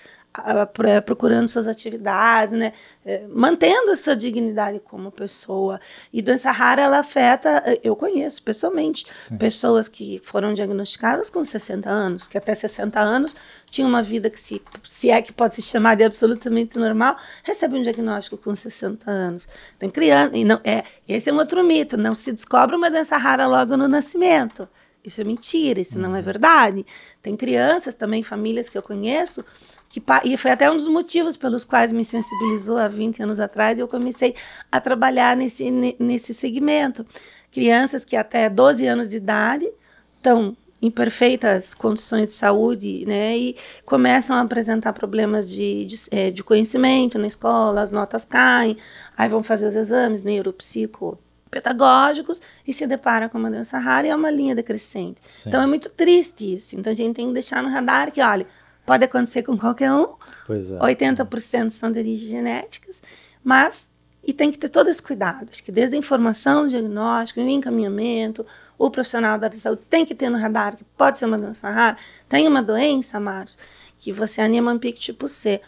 procurando 1.04 1.48
suas 1.48 1.66
atividades, 1.66 2.56
né? 2.56 2.72
É, 3.04 3.26
mantendo 3.28 3.90
a 3.90 3.96
sua 3.96 4.14
dignidade 4.16 4.80
como 4.80 5.10
pessoa. 5.10 5.80
E 6.12 6.22
doença 6.22 6.50
rara, 6.50 6.82
ela 6.82 7.00
afeta, 7.00 7.62
eu 7.82 7.94
conheço 7.94 8.42
pessoalmente, 8.42 9.06
Sim. 9.18 9.36
pessoas 9.36 9.88
que 9.88 10.20
foram 10.24 10.54
diagnosticadas 10.54 11.30
com 11.30 11.44
60 11.44 11.88
anos, 11.88 12.26
que 12.26 12.38
até 12.38 12.54
60 12.54 12.98
anos 12.98 13.36
tinham 13.70 13.88
uma 13.88 14.02
vida 14.02 14.28
que, 14.28 14.38
se, 14.38 14.60
se 14.82 15.10
é 15.10 15.22
que 15.22 15.32
pode 15.32 15.54
se 15.54 15.62
chamar 15.62 15.94
de 15.94 16.02
absolutamente 16.02 16.76
normal, 16.78 17.16
recebem 17.44 17.80
um 17.80 17.82
diagnóstico 17.82 18.36
com 18.36 18.54
60 18.54 19.08
anos. 19.10 19.48
Então, 19.76 19.88
criança, 19.88 20.36
e 20.36 20.44
não, 20.44 20.60
é, 20.64 20.84
esse 21.08 21.30
é 21.30 21.32
um 21.32 21.38
outro 21.38 21.62
mito, 21.62 21.96
não 21.96 22.14
se 22.14 22.32
descobre 22.32 22.74
uma 22.74 22.90
doença 22.90 23.16
rara 23.16 23.46
logo 23.46 23.76
no 23.76 23.86
nascimento. 23.86 24.68
Isso 25.02 25.20
é 25.20 25.24
mentira, 25.24 25.80
isso 25.80 25.98
não 25.98 26.14
é 26.14 26.18
uhum. 26.18 26.24
verdade. 26.24 26.84
Tem 27.22 27.34
crianças 27.36 27.94
também, 27.94 28.22
famílias 28.22 28.68
que 28.68 28.76
eu 28.76 28.82
conheço, 28.82 29.44
que, 29.88 30.02
e 30.24 30.36
foi 30.36 30.50
até 30.50 30.70
um 30.70 30.76
dos 30.76 30.88
motivos 30.88 31.36
pelos 31.36 31.64
quais 31.64 31.92
me 31.92 32.04
sensibilizou 32.04 32.76
há 32.76 32.88
20 32.88 33.22
anos 33.22 33.40
atrás 33.40 33.78
e 33.78 33.82
eu 33.82 33.88
comecei 33.88 34.34
a 34.70 34.80
trabalhar 34.80 35.36
nesse, 35.36 35.70
nesse 35.98 36.34
segmento. 36.34 37.06
Crianças 37.50 38.04
que 38.04 38.16
até 38.16 38.50
12 38.50 38.86
anos 38.86 39.10
de 39.10 39.16
idade 39.16 39.70
estão 40.16 40.56
em 40.82 40.90
perfeitas 40.90 41.74
condições 41.74 42.30
de 42.30 42.34
saúde, 42.34 43.04
né, 43.06 43.36
e 43.36 43.56
começam 43.84 44.36
a 44.36 44.40
apresentar 44.40 44.92
problemas 44.92 45.50
de, 45.50 45.84
de, 45.84 45.96
é, 46.10 46.30
de 46.30 46.42
conhecimento 46.42 47.18
na 47.18 47.26
escola, 47.26 47.82
as 47.82 47.92
notas 47.92 48.24
caem, 48.24 48.76
aí 49.16 49.28
vão 49.28 49.42
fazer 49.42 49.66
os 49.66 49.76
exames 49.76 50.22
neuropsico 50.22 51.18
pedagógicos 51.50 52.40
e 52.66 52.72
se 52.72 52.86
depara 52.86 53.28
com 53.28 53.36
uma 53.36 53.50
doença 53.50 53.76
rara 53.76 54.06
e 54.06 54.10
é 54.10 54.14
uma 54.14 54.30
linha 54.30 54.54
decrescente. 54.54 55.20
Sim. 55.28 55.48
Então 55.48 55.60
é 55.60 55.66
muito 55.66 55.90
triste 55.90 56.54
isso. 56.54 56.76
Então 56.76 56.92
a 56.92 56.94
gente 56.94 57.16
tem 57.16 57.26
que 57.26 57.34
deixar 57.34 57.60
no 57.60 57.68
radar 57.68 58.12
que, 58.12 58.22
olha, 58.22 58.46
Pode 58.90 59.04
acontecer 59.04 59.44
com 59.44 59.56
qualquer 59.56 59.92
um. 59.92 60.14
Pois 60.46 60.72
é. 60.72 60.78
80% 60.78 61.70
são 61.70 61.92
de 61.92 62.00
origem 62.00 62.28
genéticas, 62.28 63.00
mas 63.44 63.88
e 64.22 64.32
tem 64.32 64.50
que 64.50 64.58
ter 64.58 64.68
todo 64.68 64.88
esse 64.88 65.00
cuidado. 65.00 65.46
Acho 65.48 65.62
que 65.62 65.70
desde 65.70 65.94
a 65.94 65.98
informação, 65.98 66.66
diagnóstico, 66.66 67.40
o 67.40 67.48
encaminhamento, 67.48 68.44
o 68.80 68.90
profissional 68.90 69.38
da 69.38 69.52
saúde 69.52 69.82
tem 69.90 70.06
que 70.06 70.14
ter 70.14 70.30
no 70.30 70.38
radar 70.38 70.74
que 70.74 70.84
pode 70.96 71.18
ser 71.18 71.26
uma 71.26 71.36
doença 71.36 71.68
rara. 71.68 71.98
Tem 72.26 72.48
uma 72.48 72.62
doença, 72.62 73.20
Márcio, 73.20 73.60
que 73.98 74.10
você 74.10 74.40
anima 74.40 74.72
um 74.72 74.78
pico 74.78 74.98
tipo 74.98 75.28
C. 75.28 75.60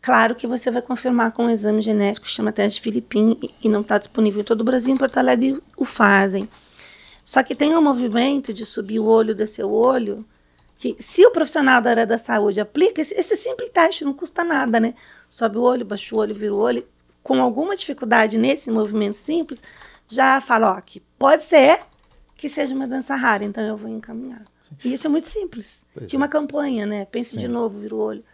Claro 0.00 0.34
que 0.34 0.46
você 0.46 0.70
vai 0.70 0.80
confirmar 0.80 1.32
com 1.32 1.44
um 1.44 1.50
exame 1.50 1.82
genético 1.82 2.26
chama 2.26 2.52
teste 2.52 2.80
Filipim 2.80 3.38
e 3.62 3.68
não 3.68 3.82
está 3.82 3.98
disponível 3.98 4.40
em 4.40 4.44
todo 4.44 4.62
o 4.62 4.64
Brasil. 4.64 4.94
Em 4.94 4.96
Porto 4.96 5.18
Alegre 5.18 5.62
o 5.76 5.84
fazem. 5.84 6.48
Só 7.22 7.42
que 7.42 7.54
tem 7.54 7.76
um 7.76 7.82
movimento 7.82 8.50
de 8.50 8.64
subir 8.64 8.98
o 8.98 9.04
olho, 9.04 9.34
descer 9.34 9.66
o 9.66 9.70
olho, 9.70 10.24
que 10.78 10.96
se 10.98 11.24
o 11.26 11.30
profissional 11.30 11.82
da 11.82 11.90
área 11.90 12.06
da 12.06 12.16
saúde 12.16 12.62
aplica 12.62 13.02
esse, 13.02 13.12
esse 13.12 13.36
simples 13.36 13.68
teste, 13.68 14.06
não 14.06 14.14
custa 14.14 14.42
nada, 14.42 14.80
né? 14.80 14.94
Sobe 15.28 15.58
o 15.58 15.62
olho, 15.62 15.84
baixa 15.84 16.14
o 16.14 16.18
olho, 16.18 16.34
vira 16.34 16.54
o 16.54 16.58
olho, 16.58 16.86
com 17.22 17.42
alguma 17.42 17.76
dificuldade 17.76 18.38
nesse 18.38 18.70
movimento 18.70 19.18
simples, 19.18 19.62
já 20.08 20.40
fala, 20.40 20.76
ó, 20.78 20.80
que 20.80 21.00
pode 21.18 21.42
ser 21.42 21.80
que 22.36 22.48
seja 22.48 22.74
uma 22.74 22.86
doença 22.86 23.14
rara, 23.14 23.44
então 23.44 23.62
eu 23.62 23.76
vou 23.76 23.88
encaminhar. 23.88 24.42
Sim. 24.60 24.76
E 24.84 24.92
isso 24.92 25.06
é 25.06 25.10
muito 25.10 25.26
simples. 25.26 25.80
Pois 25.92 26.10
Tinha 26.10 26.18
é. 26.18 26.20
uma 26.22 26.28
campanha, 26.28 26.86
né? 26.86 27.04
Pense 27.04 27.30
Sim. 27.30 27.38
de 27.38 27.48
novo, 27.48 27.78
vira 27.78 27.94
o 27.94 27.98
olho. 27.98 28.24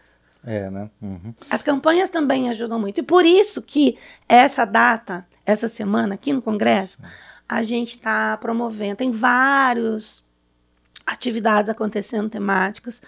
É, 0.43 0.69
né? 0.71 0.89
Uhum. 1.01 1.33
As 1.49 1.61
campanhas 1.61 2.09
também 2.09 2.49
ajudam 2.49 2.79
muito. 2.79 2.99
E 2.99 3.03
por 3.03 3.25
isso 3.25 3.61
que 3.61 3.97
essa 4.27 4.65
data, 4.65 5.25
essa 5.45 5.67
semana, 5.67 6.15
aqui 6.15 6.33
no 6.33 6.41
Congresso, 6.41 6.97
Sim. 6.97 7.03
a 7.47 7.61
gente 7.61 7.91
está 7.91 8.35
promovendo. 8.37 8.95
Tem 8.95 9.11
vários 9.11 10.25
atividades 11.05 11.69
acontecendo 11.69 12.29
temáticas. 12.29 13.01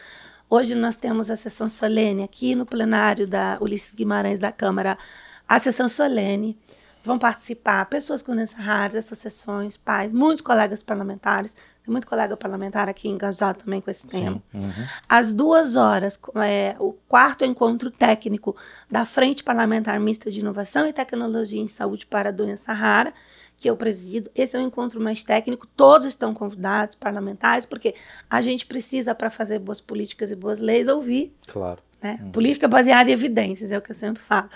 Hoje 0.50 0.76
nós 0.76 0.96
temos 0.96 1.32
a 1.32 1.36
sessão 1.36 1.68
solene 1.68 2.24
aqui 2.24 2.54
no 2.54 2.66
plenário 2.66 3.28
da 3.28 3.58
Ulisses 3.60 3.96
Guimarães 3.96 4.38
da 4.38 4.52
Câmara 4.52 4.98
a 5.48 5.58
sessão 5.58 5.90
solene. 5.90 6.58
Vão 7.04 7.20
participar 7.20 7.86
pessoas 7.88 8.22
com 8.22 8.34
doenças 8.34 8.58
raras, 8.58 8.96
associações, 8.96 9.76
pais, 9.76 10.14
muitos 10.14 10.42
colegas 10.42 10.82
parlamentares. 10.82 11.54
Tem 11.84 11.92
muito 11.92 12.08
colega 12.08 12.38
parlamentar 12.38 12.88
aqui 12.88 13.10
engajado 13.10 13.66
também 13.66 13.82
com 13.82 13.92
esse 13.92 14.08
tema. 14.08 14.42
Uhum. 14.54 14.72
Às 15.10 15.34
duas 15.34 15.76
horas, 15.76 16.18
é, 16.36 16.78
o 16.80 16.94
quarto 16.94 17.44
encontro 17.44 17.92
técnico 17.92 18.56
da 18.90 19.06
Frente 19.06 19.44
Parlamentar 19.44 20.00
Mista 20.00 20.32
de 20.32 20.40
Inovação 20.40 20.88
e 20.88 20.94
Tecnologia 20.94 21.62
em 21.62 21.68
Saúde 21.68 22.06
para 22.06 22.30
a 22.30 22.32
Doença 22.32 22.72
Rara, 22.72 23.14
que 23.58 23.70
eu 23.70 23.76
presido. 23.76 24.32
Esse 24.34 24.56
é 24.56 24.60
um 24.60 24.64
encontro 24.68 25.02
mais 25.02 25.26
técnico, 25.26 25.68
todos 25.68 26.08
estão 26.08 26.34
convidados, 26.34 26.96
parlamentares, 26.96 27.66
porque 27.66 27.96
a 28.30 28.42
gente 28.42 28.66
precisa, 28.66 29.14
para 29.14 29.30
fazer 29.30 29.60
boas 29.60 29.82
políticas 29.82 30.32
e 30.32 30.38
boas 30.38 30.62
leis, 30.62 30.88
ouvir. 30.88 31.36
Claro. 31.48 31.82
Né? 32.02 32.18
Uhum. 32.22 32.32
Política 32.32 32.68
baseada 32.68 33.10
em 33.10 33.14
evidências, 33.14 33.72
é 33.72 33.78
o 33.78 33.82
que 33.82 33.92
eu 33.92 33.96
sempre 33.96 34.24
falo. 34.24 34.50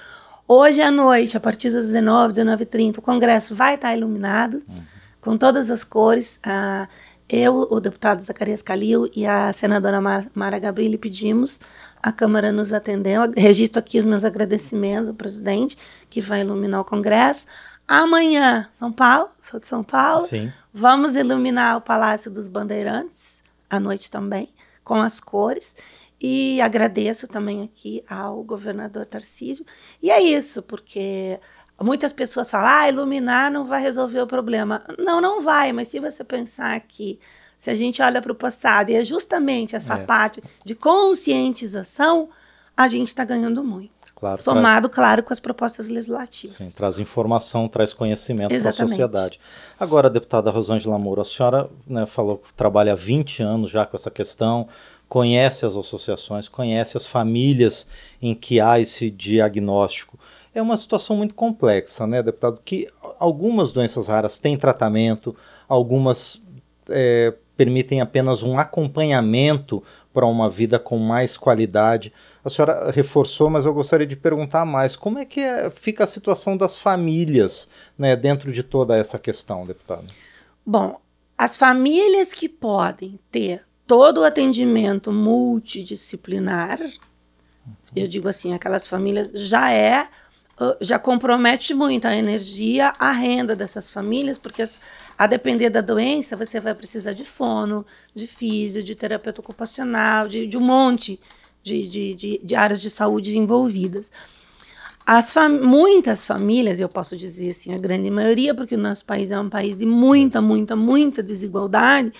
Hoje 0.48 0.82
à 0.82 0.90
noite, 0.90 1.36
a 1.36 1.40
partir 1.42 1.70
das 1.70 1.88
19, 1.88 2.34
19h30, 2.34 3.00
o 3.00 3.02
Congresso 3.02 3.54
vai 3.54 3.76
estar 3.76 3.94
iluminado, 3.94 4.64
uhum. 4.68 4.84
com 5.20 5.38
todas 5.38 5.70
as 5.70 5.84
cores. 5.84 6.40
Ah, 6.42 6.88
eu, 7.28 7.68
o 7.70 7.82
deputado 7.82 8.22
Zacarias 8.22 8.62
Calil 8.62 9.10
e 9.14 9.26
a 9.26 9.52
senadora 9.52 10.00
Mara 10.34 10.58
Gabrilli 10.58 10.98
pedimos, 10.98 11.60
a 12.02 12.14
Câmara 12.14 12.54
nos 12.54 12.72
atendeu. 12.72 13.24
Registro 13.36 13.80
aqui 13.80 14.00
os 14.00 14.06
meus 14.06 14.24
agradecimentos 14.24 15.10
ao 15.10 15.14
presidente, 15.14 15.78
que 16.10 16.22
vai 16.22 16.40
iluminar 16.40 16.80
o 16.80 16.86
Congresso. 16.86 17.46
Amanhã, 17.86 18.70
São 18.74 18.90
Paulo, 18.90 19.30
sou 19.42 19.60
de 19.60 19.68
São 19.68 19.84
Paulo. 19.84 20.22
Sim. 20.22 20.52
Vamos 20.74 21.18
iluminar 21.18 21.76
o 21.76 21.82
Palácio 21.82 22.32
dos 22.32 22.48
Bandeirantes, 22.48 23.44
à 23.70 23.82
noite 23.82 24.10
também, 24.10 24.48
com 24.82 24.96
as 24.96 25.20
cores. 25.20 25.76
E 26.20 26.60
agradeço 26.62 27.28
também 27.28 27.64
aqui 27.64 28.04
ao 28.10 28.44
governador 28.44 29.06
Tarcísio. 29.06 29.66
E 30.02 30.10
é 30.10 30.20
isso, 30.20 30.64
porque 30.64 31.40
muitas 31.80 32.12
pessoas 32.12 32.50
falam, 32.50 32.68
ah, 32.70 32.90
iluminar 32.90 33.52
não 33.52 33.66
vai 33.66 33.82
resolver 33.82 34.22
o 34.22 34.28
problema. 34.28 34.84
Não, 34.98 35.22
não 35.22 35.42
vai, 35.42 35.72
mas 35.72 35.90
se 35.90 36.00
você 36.00 36.24
pensar 36.24 36.80
que 36.82 37.20
se 37.58 37.70
a 37.70 37.76
gente 37.76 38.02
olha 38.02 38.22
para 38.22 38.32
o 38.32 38.36
passado, 38.36 38.90
e 38.90 38.96
é 38.96 39.04
justamente 39.04 39.76
essa 39.76 39.96
é. 39.96 40.06
parte 40.06 40.42
de 40.64 40.76
conscientização, 40.76 42.30
a 42.76 42.88
gente 42.88 43.08
está 43.08 43.26
ganhando 43.26 43.64
muito. 43.64 43.98
Claro, 44.16 44.42
Somado, 44.42 44.90
traz... 44.90 44.96
claro, 44.96 45.24
com 45.24 45.34
as 45.34 45.40
propostas 45.40 45.90
legislativas. 45.90 46.58
Sim, 46.58 46.72
traz 46.72 47.00
informação, 47.00 47.68
traz 47.68 47.94
conhecimento 47.94 48.50
para 48.60 48.70
a 48.70 48.74
sociedade. 48.74 49.40
Agora, 49.80 50.10
deputada 50.10 50.50
Rosângela 50.50 50.98
Moura, 50.98 51.22
a 51.22 51.26
senhora 51.26 51.70
né, 51.86 52.06
falou 52.08 52.38
que 52.38 52.52
trabalha 52.54 52.94
há 52.94 52.96
20 52.96 53.44
anos 53.44 53.70
já 53.70 53.86
com 53.86 53.96
essa 53.96 54.10
questão, 54.10 54.68
conhece 55.08 55.66
as 55.66 55.76
associações, 55.76 56.48
conhece 56.48 56.98
as 56.98 57.06
famílias 57.06 57.88
em 58.22 58.36
que 58.36 58.60
há 58.60 58.80
esse 58.80 59.10
diagnóstico. 59.10 60.20
É 60.54 60.62
uma 60.62 60.78
situação 60.78 61.16
muito 61.16 61.36
complexa, 61.36 62.08
né, 62.08 62.22
deputado? 62.22 62.60
Que 62.64 62.88
algumas 63.20 63.72
doenças 63.72 64.08
raras 64.08 64.40
têm 64.40 64.58
tratamento, 64.58 65.36
algumas 65.68 66.42
é, 66.90 67.34
permitem 67.56 68.02
apenas 68.02 68.44
um 68.44 68.58
acompanhamento 68.58 69.84
para 70.14 70.26
uma 70.26 70.50
vida 70.50 70.80
com 70.80 70.98
mais 70.98 71.38
qualidade. 71.38 72.14
A 72.44 72.50
senhora 72.50 72.92
reforçou, 72.92 73.50
mas 73.50 73.66
eu 73.66 73.74
gostaria 73.74 74.08
de 74.08 74.16
perguntar 74.16 74.66
mais: 74.66 74.96
como 74.96 75.20
é 75.20 75.26
que 75.26 75.40
é, 75.42 75.70
fica 75.70 76.04
a 76.04 76.08
situação 76.08 76.56
das 76.56 76.78
famílias 76.78 77.68
né, 77.98 78.16
dentro 78.16 78.52
de 78.52 78.64
toda 78.64 78.96
essa 78.96 79.20
questão, 79.20 79.66
deputado? 79.66 80.06
Bom, 80.66 81.00
as 81.38 81.58
famílias 81.58 82.34
que 82.34 82.50
podem 82.50 83.20
ter 83.32 83.64
todo 83.88 84.20
o 84.20 84.24
atendimento 84.24 85.12
multidisciplinar, 85.12 86.80
eu 87.96 88.08
digo 88.08 88.28
assim, 88.28 88.54
aquelas 88.54 88.86
famílias 88.88 89.32
já 89.34 89.72
é 89.72 90.08
já 90.82 90.98
compromete 90.98 91.74
muito 91.74 92.08
a 92.08 92.16
energia, 92.16 92.92
a 92.98 93.12
renda 93.12 93.56
dessas 93.56 93.92
famílias, 93.92 94.40
porque 94.40 94.64
a 95.18 95.28
depender 95.28 95.70
da 95.70 95.82
doença, 95.82 96.36
você 96.36 96.60
vai 96.60 96.74
precisar 96.74 97.14
de 97.14 97.24
fono, 97.24 97.86
de 98.16 98.26
físio, 98.26 98.82
de 98.82 98.96
terapeuta 98.96 99.40
ocupacional, 99.40 100.28
de, 100.28 100.48
de 100.48 100.58
um 100.58 100.62
monte 100.62 101.20
de, 101.62 101.88
de, 101.88 102.16
de, 102.16 102.42
de, 102.44 102.56
áreas 102.56 102.82
de 102.82 102.90
saúde 102.90 103.38
envolvidas. 103.38 104.12
As 105.06 105.32
fam 105.32 105.62
muitas 105.62 106.26
famílias, 106.26 106.80
eu 106.80 106.90
posso 106.90 107.16
dizer 107.16 107.52
assim, 107.52 107.74
a 107.74 107.78
grande 107.78 108.10
maioria, 108.10 108.56
porque 108.56 108.76
o 108.76 108.80
nosso 108.80 109.06
país 109.06 109.30
é 109.30 109.40
um 109.40 109.50
país 109.50 109.78
de 109.78 109.86
muita, 109.86 110.42
muita, 110.42 110.76
muita 110.76 111.22
desigualdade, 111.22 112.12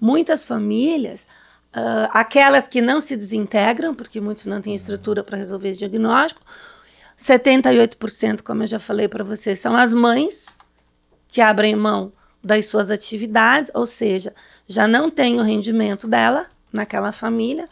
muitas 0.00 0.44
famílias, 0.44 1.26
uh, 1.74 2.08
aquelas 2.10 2.68
que 2.68 2.80
não 2.80 3.00
se 3.00 3.16
desintegram, 3.16 3.94
porque 3.94 4.20
muitos 4.20 4.46
não 4.46 4.60
têm 4.60 4.74
estrutura 4.74 5.22
para 5.22 5.38
resolver 5.38 5.70
esse 5.70 5.78
diagnóstico, 5.78 6.40
78%, 7.18 8.42
como 8.42 8.62
eu 8.62 8.66
já 8.66 8.78
falei 8.78 9.08
para 9.08 9.24
vocês, 9.24 9.58
são 9.58 9.74
as 9.74 9.94
mães 9.94 10.56
que 11.28 11.40
abrem 11.40 11.74
mão 11.74 12.12
das 12.42 12.66
suas 12.66 12.90
atividades, 12.90 13.70
ou 13.74 13.86
seja, 13.86 14.34
já 14.68 14.86
não 14.86 15.10
tem 15.10 15.40
o 15.40 15.42
rendimento 15.42 16.06
dela 16.06 16.46
naquela 16.72 17.10
família 17.10 17.68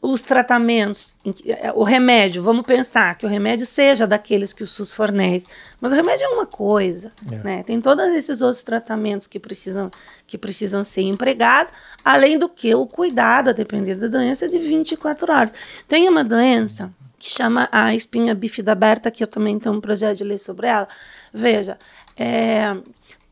os 0.00 0.20
tratamentos, 0.22 1.16
é, 1.44 1.72
o 1.72 1.82
remédio, 1.82 2.40
vamos 2.40 2.64
pensar 2.64 3.18
que 3.18 3.26
o 3.26 3.28
remédio 3.28 3.66
seja 3.66 4.06
daqueles 4.06 4.52
que 4.52 4.62
o 4.62 4.66
SUS 4.66 4.94
fornece, 4.94 5.46
mas 5.80 5.90
o 5.90 5.94
remédio 5.94 6.24
é 6.24 6.28
uma 6.28 6.46
coisa, 6.46 7.12
é. 7.30 7.36
né? 7.38 7.62
Tem 7.64 7.80
todos 7.80 8.04
esses 8.14 8.40
outros 8.40 8.62
tratamentos 8.62 9.26
que 9.26 9.40
precisam, 9.40 9.90
que 10.24 10.38
precisam 10.38 10.84
ser 10.84 11.02
empregados, 11.02 11.72
além 12.04 12.38
do 12.38 12.48
que 12.48 12.72
o 12.74 12.86
cuidado, 12.86 13.50
a 13.50 13.52
depender 13.52 13.96
da 13.96 14.06
doença, 14.06 14.44
é 14.44 14.48
de 14.48 14.58
24 14.58 15.32
horas. 15.32 15.52
Tem 15.88 16.08
uma 16.08 16.22
doença 16.22 16.92
que 17.18 17.28
chama 17.28 17.68
a 17.72 17.92
espinha 17.92 18.34
bífida 18.34 18.70
aberta, 18.70 19.10
que 19.10 19.22
eu 19.22 19.26
também 19.26 19.58
tenho 19.58 19.74
um 19.74 19.80
projeto 19.80 20.18
de 20.18 20.24
lei 20.24 20.38
sobre 20.38 20.68
ela. 20.68 20.86
Veja, 21.34 21.76
é, 22.16 22.76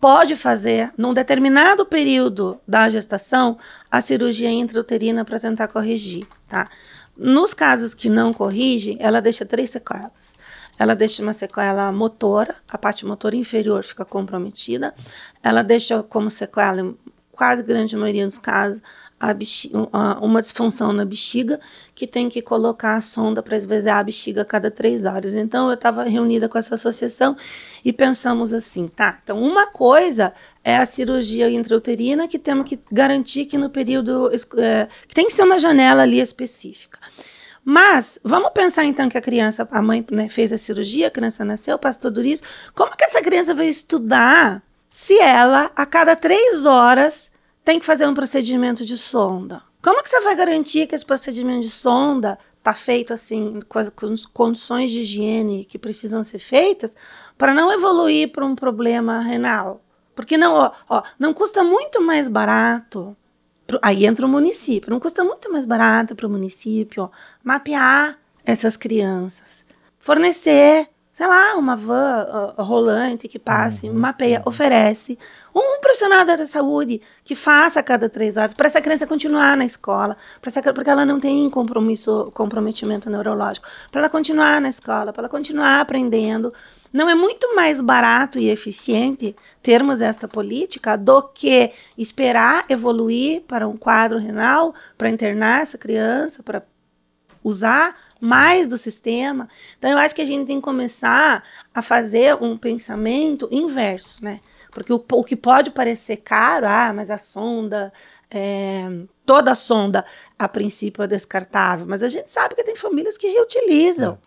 pode 0.01 0.35
fazer, 0.35 0.93
num 0.99 1.15
determinado 1.15 1.87
período 1.87 2.61
da 2.67 2.91
gestação, 2.91 3.57
a 3.89 4.01
cirurgia 4.01 4.51
intrauterina 4.51 5.25
para 5.25 5.39
tentar 5.39 5.69
corrigir, 5.69 6.27
tá? 6.49 6.69
Nos 7.17 7.55
casos 7.55 7.95
que 7.95 8.11
não 8.11 8.33
corrige, 8.33 8.97
ela 9.01 9.21
deixa 9.21 9.45
três 9.45 9.71
sequelas. 9.71 10.37
Ela 10.79 10.95
deixa 10.95 11.23
uma 11.23 11.33
sequela 11.33 11.91
motora, 11.91 12.55
a 12.69 12.77
parte 12.77 13.07
motora 13.07 13.37
inferior 13.37 13.83
fica 13.83 14.05
comprometida. 14.05 14.95
Ela 15.43 15.63
deixa 15.63 16.03
como 16.03 16.31
sequela, 16.31 16.95
quase 17.33 17.63
grande 17.63 17.97
maioria 17.97 18.27
dos 18.27 18.39
casos, 18.39 18.83
uma 20.21 20.43
disfunção 20.43 20.93
na 20.93 21.05
bexiga 21.05 21.59
que 21.95 22.07
tem 22.07 22.29
que 22.29 22.43
colocar 22.43 22.97
a 22.97 23.01
sonda 23.01 23.43
para 23.43 23.57
esvaziar 23.57 23.99
a 23.99 24.03
bexiga 24.03 24.43
a 24.43 24.45
cada 24.45 24.71
três 24.71 25.07
horas. 25.07 25.35
Então, 25.35 25.69
eu 25.69 25.75
estava 25.75 26.05
reunida 26.05 26.49
com 26.49 26.59
essa 26.59 26.75
associação 26.75 27.35
e 27.85 27.93
pensamos 27.93 28.53
assim, 28.53 28.87
tá, 28.87 29.19
então 29.23 29.41
uma 29.41 29.67
coisa 29.67 30.35
é 30.63 30.77
a 30.77 30.85
cirurgia 30.85 31.49
intrauterina 31.49 32.29
que 32.29 32.39
temos 32.39 32.69
que 32.69 32.79
garantir 32.93 33.47
que 33.47 33.57
no 33.57 33.71
período, 33.71 34.31
é, 34.59 34.89
que 35.09 35.15
tem 35.15 35.27
que 35.27 35.33
ser 35.33 35.45
uma 35.45 35.59
janela 35.59 36.03
ali 36.03 36.21
específica. 36.21 36.99
Mas 37.65 38.21
vamos 38.23 38.51
pensar 38.51 38.85
então 38.85 39.09
que 39.09 39.19
a 39.19 39.21
criança, 39.21 39.67
a 39.69 39.83
mãe 39.83 40.05
né, 40.13 40.29
fez 40.29 40.53
a 40.53 40.59
cirurgia, 40.59 41.09
a 41.09 41.11
criança 41.11 41.45
nasceu, 41.45 41.77
passou 41.79 42.03
tudo 42.03 42.25
isso. 42.25 42.43
Como 42.75 42.97
que 42.97 43.03
essa 43.03 43.21
criança 43.21 43.55
vai 43.55 43.67
estudar 43.67 44.63
se 44.89 45.19
ela, 45.19 45.71
a 45.75 45.85
cada 45.85 46.15
três 46.15 46.65
horas, 46.65 47.33
tem 47.67 47.81
que 47.81 47.85
fazer 47.85 48.07
um 48.07 48.15
procedimento 48.15 48.87
de 48.87 48.97
sonda. 48.97 49.61
Como 49.83 50.01
que 50.01 50.09
você 50.09 50.21
vai 50.21 50.37
garantir 50.37 50.87
que 50.87 50.95
esse 50.95 51.05
procedimento 51.05 51.63
de 51.63 51.71
sonda 51.71 52.39
está 52.59 52.73
feito 52.73 53.13
assim, 53.13 53.59
com 53.69 53.81
as, 53.81 53.91
condições 54.33 54.93
de 54.93 55.01
higiene 55.01 55.65
que 55.65 55.77
precisam 55.77 56.23
ser 56.23 56.39
feitas, 56.39 56.95
para 57.37 57.53
não 57.53 57.73
evoluir 57.73 58.31
para 58.31 58.47
um 58.47 58.55
problema 58.55 59.19
renal? 59.19 59.83
Porque 60.15 60.39
não, 60.39 60.55
ó, 60.55 60.71
ó, 60.89 61.03
não 61.19 61.35
custa 61.35 61.65
muito 61.65 62.01
mais 62.01 62.29
barato. 62.29 63.17
Aí 63.83 64.07
entra 64.07 64.25
o 64.25 64.29
município. 64.29 64.89
Não 64.89 65.01
custa 65.01 65.25
muito 65.25 65.53
mais 65.53 65.67
barato 65.67 66.15
para 66.15 66.29
o 66.29 66.31
município 66.31 67.03
ó, 67.03 67.11
mapear 67.43 68.17
essas 68.45 68.77
crianças, 68.77 69.67
fornecer 69.99 70.89
sei 71.17 71.27
lá, 71.27 71.57
uma 71.57 71.75
van 71.75 72.55
uh, 72.59 72.63
rolante 72.63 73.27
que 73.27 73.39
passe, 73.39 73.89
uhum. 73.89 73.95
mapeia, 73.95 74.43
oferece. 74.45 75.19
Um 75.55 75.81
profissional 75.81 76.27
da 76.27 76.47
saúde 76.47 77.01
que 77.25 77.35
faça 77.35 77.81
a 77.81 77.83
cada 77.83 78.07
três 78.07 78.37
horas, 78.37 78.53
para 78.53 78.67
essa 78.67 78.83
criança 78.83 79.07
continuar 79.07 79.57
na 79.57 79.65
escola, 79.65 80.15
essa, 80.43 80.75
porque 80.75 80.91
ela 80.91 81.07
não 81.07 81.19
tem 81.19 81.49
compromisso, 81.49 82.31
comprometimento 82.35 83.09
neurológico, 83.09 83.67
para 83.91 84.03
ela 84.03 84.11
continuar 84.11 84.61
na 84.61 84.69
escola, 84.69 85.11
para 85.11 85.23
ela 85.23 85.29
continuar 85.31 85.81
aprendendo. 85.81 86.53
Não 86.93 87.09
é 87.09 87.15
muito 87.15 87.57
mais 87.57 87.81
barato 87.81 88.39
e 88.39 88.51
eficiente 88.51 89.35
termos 89.63 90.03
esta 90.03 90.29
política 90.29 90.99
do 90.99 91.23
que 91.23 91.73
esperar 91.97 92.67
evoluir 92.69 93.41
para 93.49 93.67
um 93.67 93.79
quadro 93.79 94.19
renal, 94.19 94.75
para 94.99 95.09
internar 95.09 95.63
essa 95.63 95.79
criança, 95.79 96.43
para 96.43 96.63
usar 97.43 97.97
mais 98.21 98.67
do 98.67 98.79
sistema. 98.79 99.49
Então, 99.79 99.91
eu 99.91 99.99
acho 99.99 100.15
que 100.15 100.23
a 100.23 100.27
gente 100.27 100.47
tem 100.47 100.57
que 100.57 100.63
começar 100.63 101.43
a 101.75 101.83
fazer 101.83 102.41
um 102.43 102.57
pensamento 102.57 103.49
inverso, 103.51 104.25
né? 104.25 104.41
Porque 104.71 104.93
o, 104.93 105.03
o 105.13 105.25
que 105.25 105.37
pode 105.37 105.71
parecer 105.71 106.19
caro, 106.19 106.67
ah, 106.69 106.93
mas 106.95 107.11
a 107.11 107.19
sonda, 107.19 107.93
é, 108.31 108.85
toda 109.25 109.55
sonda, 109.55 110.05
a 110.39 110.49
princípio, 110.49 111.03
é 111.03 111.07
descartável. 111.07 111.87
Mas 111.87 112.03
a 112.03 112.09
gente 112.09 112.31
sabe 112.31 112.55
que 112.55 112.63
tem 112.63 112.77
famílias 112.77 113.17
que 113.17 113.29
reutilizam. 113.29 114.19
É 114.23 114.27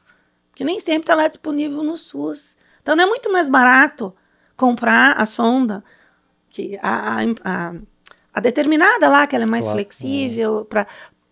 que 0.59 0.65
nem 0.65 0.77
sempre 0.81 1.03
está 1.03 1.15
lá 1.15 1.29
disponível 1.29 1.81
no 1.83 1.95
SUS. 1.95 2.57
Então 2.81 2.93
não 2.93 3.05
é 3.05 3.07
muito 3.07 3.31
mais 3.31 3.47
barato 3.47 4.13
comprar 4.57 5.13
a 5.13 5.25
sonda 5.25 5.81
que 6.49 6.77
a, 6.83 7.21
a, 7.45 7.73
a 8.33 8.39
determinada 8.41 9.07
lá, 9.07 9.25
que 9.25 9.37
ela 9.37 9.45
é 9.45 9.47
mais 9.47 9.63
claro. 9.63 9.77
flexível, 9.77 10.67
é. 10.75 10.85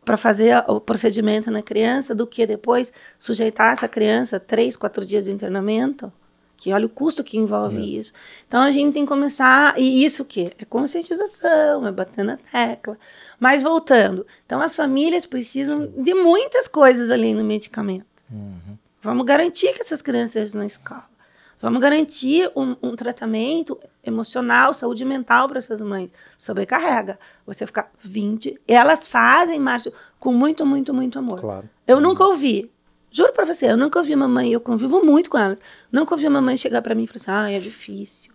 Para 0.07 0.15
fazer 0.15 0.63
o 0.69 0.79
procedimento 0.79 1.51
na 1.51 1.61
criança, 1.61 2.15
do 2.15 2.25
que 2.25 2.47
depois 2.47 2.93
sujeitar 3.19 3.73
essa 3.73 3.89
criança 3.89 4.37
a 4.37 4.39
três, 4.39 4.77
quatro 4.77 5.05
dias 5.05 5.25
de 5.25 5.31
internamento. 5.31 6.09
Que 6.55 6.71
olha 6.71 6.85
o 6.85 6.89
custo 6.89 7.25
que 7.25 7.37
envolve 7.37 7.77
é. 7.77 7.99
isso. 7.99 8.13
Então 8.47 8.61
a 8.61 8.71
gente 8.71 8.93
tem 8.93 9.03
que 9.03 9.09
começar. 9.09 9.77
E 9.77 10.05
isso 10.05 10.23
o 10.23 10.25
quê? 10.25 10.53
É 10.57 10.63
conscientização, 10.63 11.85
é 11.85 11.91
bater 11.91 12.23
na 12.23 12.37
tecla. 12.37 12.97
Mas 13.37 13.61
voltando, 13.61 14.25
então 14.45 14.61
as 14.61 14.77
famílias 14.77 15.25
precisam 15.25 15.81
Sim. 15.81 16.01
de 16.01 16.13
muitas 16.13 16.69
coisas 16.69 17.11
além 17.11 17.35
do 17.35 17.43
medicamento. 17.43 18.05
Uhum. 18.31 18.77
Vamos 19.01 19.25
garantir 19.25 19.73
que 19.73 19.81
essas 19.81 20.01
crianças 20.01 20.37
estejam 20.37 20.61
na 20.61 20.65
escola. 20.65 21.16
Vamos 21.59 21.81
garantir 21.81 22.51
um, 22.55 22.75
um, 22.83 22.95
tratamento 22.95 23.79
emocional, 24.03 24.73
saúde 24.73 25.03
mental 25.03 25.47
para 25.47 25.57
essas 25.57 25.81
mães. 25.81 26.09
Sobrecarrega. 26.37 27.17
Você 27.47 27.65
ficar 27.65 27.91
20. 27.99 28.61
Elas 28.67 29.07
fazem, 29.07 29.59
Márcio, 29.59 29.91
com 30.19 30.31
muito, 30.31 30.65
muito, 30.65 30.93
muito 30.93 31.17
amor. 31.17 31.39
Claro. 31.39 31.67
Eu 31.87 31.99
nunca 31.99 32.23
ouvi. 32.23 32.71
Juro 33.09 33.33
para 33.33 33.45
você, 33.45 33.71
eu 33.71 33.77
nunca 33.77 33.97
ouvi 33.97 34.15
mamãe, 34.15 34.51
eu 34.51 34.59
convivo 34.59 35.03
muito 35.03 35.29
com 35.29 35.37
elas. 35.37 35.57
Nunca 35.91 36.13
ouvi 36.13 36.29
mamãe 36.29 36.55
chegar 36.57 36.81
para 36.83 36.93
mim 36.93 37.05
e 37.05 37.07
falar 37.07 37.15
assim: 37.15 37.53
ah, 37.53 37.57
é 37.57 37.59
difícil. 37.59 38.33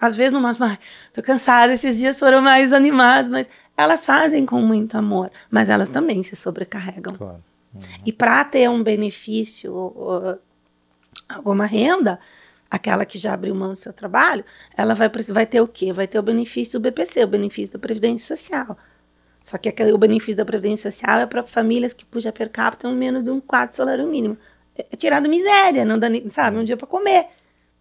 Às 0.00 0.14
vezes, 0.14 0.32
no 0.32 0.40
máximo, 0.40 0.66
ah, 0.66 0.78
tô 1.12 1.22
cansada, 1.22 1.74
esses 1.74 1.98
dias 1.98 2.18
foram 2.18 2.40
mais 2.40 2.72
animados, 2.72 3.30
mas 3.30 3.48
elas 3.76 4.06
fazem 4.06 4.46
com 4.46 4.62
muito 4.62 4.96
amor. 4.96 5.30
Mas 5.50 5.68
elas 5.68 5.88
também 5.88 6.22
se 6.22 6.36
sobrecarregam. 6.36 7.14
Claro. 7.14 7.42
Uhum. 7.74 7.80
E 8.06 8.12
para 8.12 8.44
ter 8.44 8.70
um 8.70 8.82
benefício, 8.82 10.40
alguma 11.28 11.66
renda, 11.66 12.20
aquela 12.70 13.04
que 13.04 13.18
já 13.18 13.34
abriu 13.34 13.54
mão 13.54 13.70
do 13.70 13.76
seu 13.76 13.92
trabalho, 13.92 14.44
ela 14.76 14.94
vai, 14.94 15.10
vai 15.28 15.46
ter 15.46 15.60
o 15.60 15.66
quê? 15.66 15.92
Vai 15.92 16.06
ter 16.06 16.18
o 16.18 16.22
benefício 16.22 16.78
do 16.78 16.82
BPC, 16.84 17.24
o 17.24 17.26
benefício 17.26 17.72
da 17.72 17.78
Previdência 17.78 18.36
Social. 18.36 18.76
Só 19.42 19.58
que 19.58 19.70
o 19.82 19.98
benefício 19.98 20.36
da 20.36 20.44
Previdência 20.44 20.90
Social 20.90 21.18
é 21.20 21.26
para 21.26 21.42
famílias 21.42 21.92
que, 21.92 22.04
por 22.04 22.20
per 22.32 22.50
capita, 22.50 22.90
menos 22.90 23.24
de 23.24 23.30
um 23.30 23.40
quarto 23.40 23.74
salário 23.74 24.06
mínimo. 24.06 24.36
É, 24.76 24.86
é 24.92 24.96
tirado 24.96 25.28
miséria, 25.28 25.84
não 25.84 25.98
dá, 25.98 26.08
sabe, 26.30 26.58
um 26.58 26.64
dia 26.64 26.76
para 26.76 26.86
comer. 26.86 27.26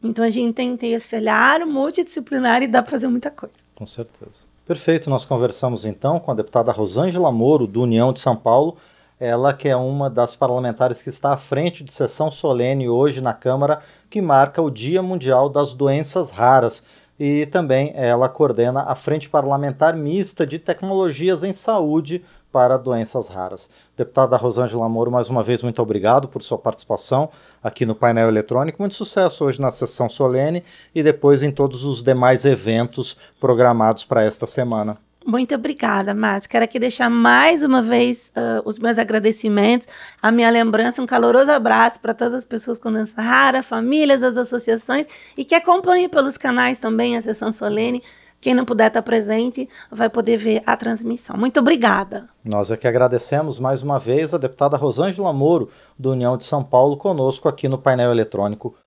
Então 0.02 0.23
a 0.23 0.30
gente 0.30 0.54
tem 0.54 0.75
ter 0.78 0.88
esse 0.88 1.15
olhar 1.15 1.65
multidisciplinar 1.65 2.63
e 2.63 2.67
dá 2.67 2.82
para 2.82 2.91
fazer 2.91 3.08
muita 3.08 3.30
coisa. 3.30 3.54
Com 3.75 3.86
certeza. 3.86 4.49
Perfeito, 4.65 5.10
nós 5.10 5.25
conversamos 5.25 5.86
então 5.86 6.19
com 6.19 6.32
a 6.32 6.36
deputada 6.36 6.71
Rosângela 6.71 7.32
Moro, 7.32 7.67
do 7.67 7.82
União 7.82 8.13
de 8.13 8.19
São 8.19 8.36
Paulo, 8.36 8.78
ela 9.19 9.53
que 9.53 9.67
é 9.67 9.75
uma 9.75 10.10
das 10.10 10.36
parlamentares 10.36 11.01
que 11.01 11.10
está 11.10 11.34
à 11.34 11.38
frente 11.38 11.84
de 11.84 11.91
sessão 11.91 12.32
solene 12.32 12.88
hoje 12.88 13.19
na 13.19 13.34
Câmara, 13.34 13.79
que 14.10 14.21
marca 14.21 14.62
o 14.62 14.71
Dia 14.71 15.01
Mundial 15.01 15.49
das 15.49 15.73
Doenças 15.73 16.32
Raras. 16.32 16.84
E 17.19 17.45
também 17.47 17.91
ela 17.95 18.29
coordena 18.29 18.84
a 18.84 18.95
Frente 18.95 19.29
Parlamentar 19.29 19.93
Mista 19.93 20.47
de 20.47 20.58
Tecnologias 20.58 21.43
em 21.43 21.51
Saúde 21.51 22.23
para 22.49 22.77
Doenças 22.77 23.27
Raras. 23.27 23.69
Deputada 23.97 24.38
Rosângela 24.38 24.88
Moro, 24.88 25.12
mais 25.12 25.27
uma 25.27 25.43
vez, 25.43 25.62
muito 25.62 25.82
obrigado 25.82 26.29
por 26.29 26.41
sua 26.41 26.58
participação 26.58 27.29
aqui 27.62 27.86
no 27.86 27.93
painel 27.93 28.29
eletrônico. 28.29 28.82
Muito 28.82 28.95
sucesso 28.95 29.43
hoje 29.43 29.60
na 29.60 29.69
sessão 29.69 30.10
solene 30.10 30.63
e 30.95 31.03
depois 31.03 31.43
em 31.43 31.51
todos 31.51 31.84
os 31.84 32.01
demais 32.01 32.45
eventos 32.45 33.17
programados 33.38 34.05
para 34.05 34.23
esta 34.23 34.47
semana. 34.47 34.97
Muito 35.30 35.54
obrigada, 35.54 36.15
Márcio. 36.15 36.50
Quero 36.50 36.65
aqui 36.65 36.80
deixar 36.80 37.08
mais 37.08 37.63
uma 37.63 37.84
vez 37.84 38.32
uh, 38.36 38.68
os 38.68 38.80
meus 38.80 38.98
agradecimentos, 38.98 39.88
a 40.20 40.32
minha 40.32 40.50
lembrança, 40.50 41.04
um 41.04 41.06
caloroso 41.06 41.52
abraço 41.52 42.00
para 42.00 42.15
todas 42.15 42.34
as 42.34 42.44
pessoas 42.44 42.80
com 42.80 42.92
doença 42.92 43.22
rara, 43.22 43.62
famílias, 43.62 44.24
as 44.24 44.38
associações 44.38 45.06
e 45.38 45.46
que 45.46 45.54
acompanhem 45.54 46.10
pelos 46.10 46.36
canais 46.36 46.80
também 46.80 47.15
a 47.15 47.22
sessão 47.22 47.52
solene. 47.52 48.02
Quem 48.42 48.56
não 48.56 48.65
puder 48.65 48.88
estar 48.88 49.04
presente 49.04 49.70
vai 49.92 50.10
poder 50.10 50.38
ver 50.38 50.63
a 50.65 50.76
transmissão. 50.76 51.38
Muito 51.38 51.60
obrigada. 51.60 52.28
Nós 52.44 52.72
é 52.72 52.78
que 52.78 52.88
agradecemos 52.88 53.60
mais 53.60 53.84
uma 53.84 54.00
vez 54.00 54.34
a 54.34 54.39
deputada 54.39 54.78
Rosângela 54.78 55.32
Moro, 55.32 55.70
do 55.98 56.12
União 56.12 56.38
de 56.38 56.44
São 56.44 56.63
Paulo, 56.63 56.98
conosco 56.98 57.48
aqui 57.48 57.68
no 57.68 57.78
painel 57.78 58.10
eletrônico 58.12 58.74